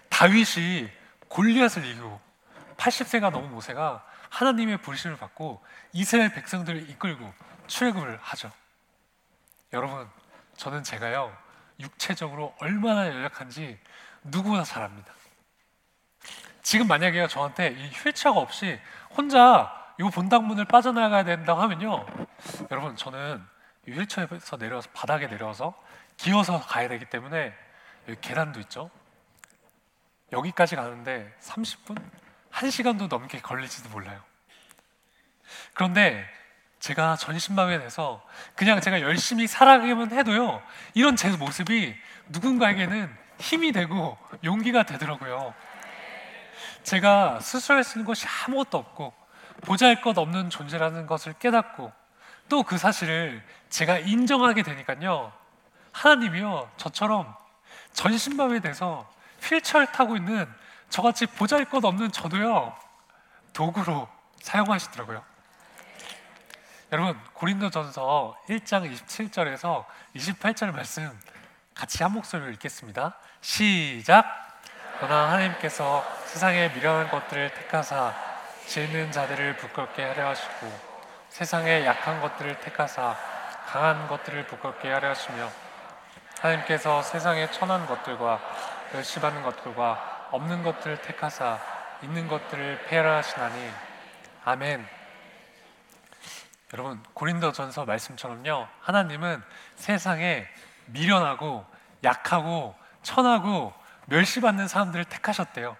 다윗이 0.09 0.89
골리앗을 1.27 1.85
이기고 1.85 2.19
80세가 2.77 3.31
넘은 3.31 3.51
모세가 3.51 4.05
하나님의 4.29 4.77
불신을 4.77 5.17
받고 5.17 5.63
이스라엘 5.93 6.33
백성들을 6.33 6.89
이끌고 6.89 7.33
출애굽을 7.67 8.19
하죠. 8.21 8.51
여러분, 9.73 10.09
저는 10.57 10.83
제가요 10.83 11.35
육체적으로 11.79 12.55
얼마나 12.59 13.07
연약한지 13.07 13.79
누구나 14.23 14.63
잘 14.63 14.83
압니다. 14.83 15.13
지금 16.61 16.87
만약에 16.87 17.27
저한테 17.27 17.69
이 17.69 17.89
휠체어가 17.89 18.39
없이 18.39 18.79
혼자 19.15 19.93
이 19.99 20.03
본당문을 20.03 20.65
빠져나가야 20.65 21.23
된다고 21.23 21.61
하면요. 21.61 22.05
여러분 22.69 22.95
저는 22.95 23.43
이 23.87 23.91
휠체어에서 23.91 24.57
내려서 24.57 24.89
바닥에 24.93 25.27
내려서 25.27 25.73
기어서 26.17 26.59
가야 26.59 26.87
되기 26.87 27.05
때문에 27.05 27.53
여기 28.07 28.21
계단도 28.21 28.59
있죠. 28.61 28.89
여기까지 30.31 30.75
가는데 30.75 31.33
30분? 31.41 32.01
1시간도 32.51 33.09
넘게 33.09 33.41
걸릴지도 33.41 33.89
몰라요. 33.89 34.21
그런데 35.73 36.25
제가 36.79 37.15
전신마비에 37.15 37.77
대해서 37.77 38.25
그냥 38.55 38.81
제가 38.81 39.01
열심히 39.01 39.47
살아가기만 39.47 40.11
해도요. 40.11 40.61
이런 40.93 41.15
제 41.15 41.29
모습이 41.29 41.95
누군가에게는 42.29 43.15
힘이 43.39 43.71
되고 43.71 44.17
용기가 44.43 44.83
되더라고요. 44.83 45.53
제가 46.83 47.39
스스로 47.39 47.79
있는 47.79 48.05
것이 48.05 48.25
아무것도 48.27 48.77
없고 48.77 49.13
보잘 49.61 50.01
것 50.01 50.17
없는 50.17 50.49
존재라는 50.49 51.05
것을 51.05 51.33
깨닫고 51.33 51.91
또 52.49 52.63
그 52.63 52.77
사실을 52.77 53.41
제가 53.69 53.99
인정하게 53.99 54.63
되니까요. 54.63 55.31
하나님이요. 55.91 56.71
저처럼 56.77 57.35
전신마비에 57.93 58.59
대해서 58.59 59.09
휠체어를 59.41 59.87
타고 59.91 60.15
있는 60.15 60.47
저같이 60.89 61.25
보잘 61.25 61.65
것 61.65 61.83
없는 61.83 62.11
저도요. 62.11 62.75
도구로 63.53 64.07
사용하시더라고요. 64.41 65.23
여러분 66.91 67.17
고린도전서 67.33 68.37
1장 68.49 68.93
27절에서 68.93 69.85
28절 70.15 70.73
말씀 70.73 71.17
같이 71.73 72.03
한 72.03 72.11
목소리로 72.11 72.51
읽겠습니다. 72.51 73.15
시작. 73.39 74.59
그러나 74.97 75.31
하나님께서 75.31 76.05
세상에 76.25 76.69
미련한 76.69 77.09
것들을 77.09 77.53
택하사 77.53 78.13
지는 78.67 79.11
자들을 79.11 79.57
부끄럽게 79.57 80.03
하려 80.03 80.29
하시고 80.29 80.71
세상에 81.29 81.85
약한 81.85 82.21
것들을 82.21 82.59
택하사 82.59 83.15
강한 83.65 84.07
것들을 84.07 84.47
부끄럽게 84.47 84.91
하려 84.91 85.09
하시며 85.09 85.49
하나님께서 86.41 87.03
세상에 87.03 87.49
천한 87.51 87.85
것들과 87.85 88.39
멸시받는 88.93 89.43
것들과 89.43 90.29
없는 90.31 90.63
것들을 90.63 91.01
택하사 91.01 91.59
있는 92.01 92.27
것들을 92.27 92.85
폐하라 92.87 93.17
하시나니 93.17 93.69
아멘. 94.43 94.87
여러분 96.73 97.03
고린도전서 97.13 97.85
말씀처럼요 97.85 98.67
하나님은 98.81 99.43
세상에 99.75 100.47
미련하고 100.87 101.65
약하고 102.03 102.75
천하고 103.03 103.73
멸시받는 104.05 104.67
사람들을 104.67 105.05
택하셨대요. 105.05 105.77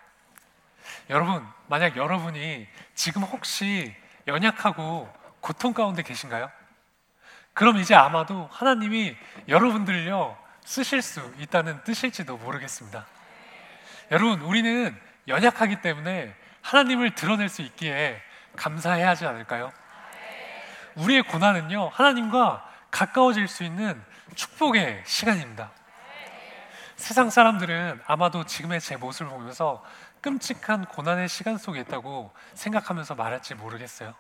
여러분, 1.10 1.46
만약 1.68 1.98
여러분이 1.98 2.68
지금 2.96 3.24
혹시 3.24 3.96
연약하고 4.28 5.12
고통 5.40 5.74
가운데 5.74 6.04
계신가요? 6.04 6.52
그럼 7.54 7.78
이제 7.78 7.96
아마도 7.96 8.48
하나님이 8.52 9.18
여러분들요 9.48 10.38
쓰실 10.72 11.02
수 11.02 11.20
있다는 11.38 11.84
뜻일지도 11.84 12.38
모르겠습니다. 12.38 13.06
여러분, 14.10 14.40
우리는 14.40 14.98
연약하기 15.28 15.82
때문에 15.82 16.34
하나님을 16.62 17.14
드러낼 17.14 17.50
수 17.50 17.62
있기에 17.62 18.22
감사해야 18.56 19.10
하지 19.10 19.26
않을까요? 19.26 19.74
우리의 20.96 21.24
고난은요, 21.24 21.90
하나님과 21.90 22.66
가까워질 22.90 23.50
수 23.50 23.66
있는 23.66 24.02
축복의 24.36 25.04
시간입니다. 25.06 25.72
세상 26.96 27.30
사람들은 27.30 28.02
아마도 28.06 28.46
지금의 28.46 28.80
제 28.80 28.96
모습을 28.96 29.30
보면서 29.30 29.84
끔찍한 30.22 30.86
고난의 30.86 31.28
시간 31.28 31.58
속에 31.58 31.82
있다고 31.82 32.32
생각하면서 32.54 33.16
말할지 33.16 33.56
모르겠어요. 33.56 34.16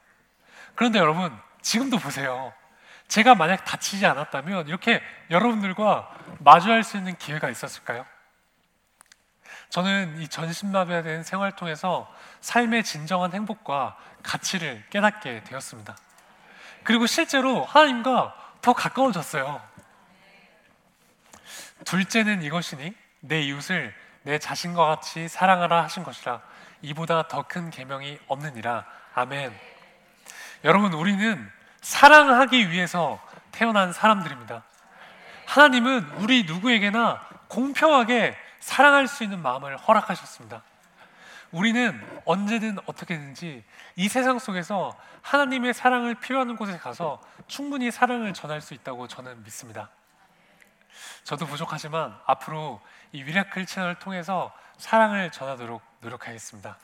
그런데 0.75 0.99
여러분, 0.99 1.33
지금도 1.61 1.97
보세요. 1.97 2.51
제가 3.11 3.35
만약 3.35 3.65
다치지 3.65 4.05
않았다면 4.05 4.69
이렇게 4.69 5.03
여러분들과 5.29 6.09
마주할 6.39 6.81
수 6.85 6.95
있는 6.95 7.17
기회가 7.17 7.49
있었을까요? 7.49 8.05
저는 9.67 10.21
이 10.21 10.29
전신마비에 10.29 11.03
대한 11.03 11.21
생활을 11.21 11.57
통해서 11.57 12.09
삶의 12.39 12.85
진정한 12.85 13.33
행복과 13.33 13.97
가치를 14.23 14.85
깨닫게 14.89 15.43
되었습니다. 15.43 15.97
그리고 16.83 17.05
실제로 17.05 17.65
하나님과 17.65 18.33
더 18.61 18.71
가까워졌어요. 18.71 19.61
둘째는 21.83 22.43
이것이니 22.43 22.95
내 23.19 23.41
이웃을 23.41 23.93
내 24.21 24.39
자신과 24.39 24.85
같이 24.85 25.27
사랑하라 25.27 25.83
하신 25.83 26.03
것이라 26.03 26.41
이보다 26.81 27.27
더 27.27 27.43
큰 27.43 27.71
계명이 27.71 28.19
없느니라 28.27 28.85
아멘. 29.15 29.53
여러분 30.63 30.93
우리는 30.93 31.51
사랑하기 31.81 32.69
위해서 32.69 33.19
태어난 33.51 33.91
사람들입니다. 33.91 34.63
하나님은 35.47 36.09
우리 36.19 36.43
누구에게나 36.43 37.27
공평하게 37.47 38.37
사랑할 38.59 39.07
수 39.07 39.23
있는 39.23 39.41
마음을 39.41 39.75
허락하셨습니다. 39.77 40.63
우리는 41.51 41.99
언제든 42.23 42.77
어떻게든지 42.85 43.63
이 43.97 44.07
세상 44.07 44.39
속에서 44.39 44.97
하나님의 45.21 45.73
사랑을 45.73 46.15
필요하는 46.15 46.55
곳에 46.55 46.77
가서 46.77 47.21
충분히 47.47 47.91
사랑을 47.91 48.33
전할 48.33 48.61
수 48.61 48.73
있다고 48.73 49.07
저는 49.07 49.43
믿습니다. 49.43 49.89
저도 51.23 51.45
부족하지만 51.45 52.17
앞으로 52.25 52.79
이 53.11 53.23
위라클 53.23 53.65
채널을 53.65 53.95
통해서 53.95 54.53
사랑을 54.77 55.31
전하도록 55.31 55.81
노력하겠습니다. 55.99 56.77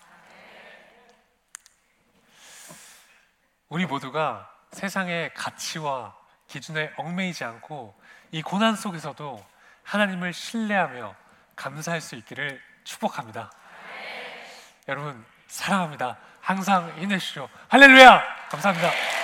우리 3.69 3.85
모두가 3.85 4.56
세상의 4.71 5.33
가치와 5.33 6.15
기준에 6.47 6.91
얽매이지 6.97 7.43
않고 7.43 7.99
이 8.31 8.41
고난 8.41 8.75
속에서도 8.75 9.45
하나님을 9.83 10.33
신뢰하며 10.33 11.15
감사할 11.55 12.01
수 12.01 12.15
있기를 12.15 12.61
축복합니다. 12.83 13.51
여러분 14.87 15.25
사랑합니다. 15.47 16.17
항상 16.41 16.97
힘내시죠. 16.99 17.49
할렐루야! 17.67 18.47
감사합니다. 18.49 19.16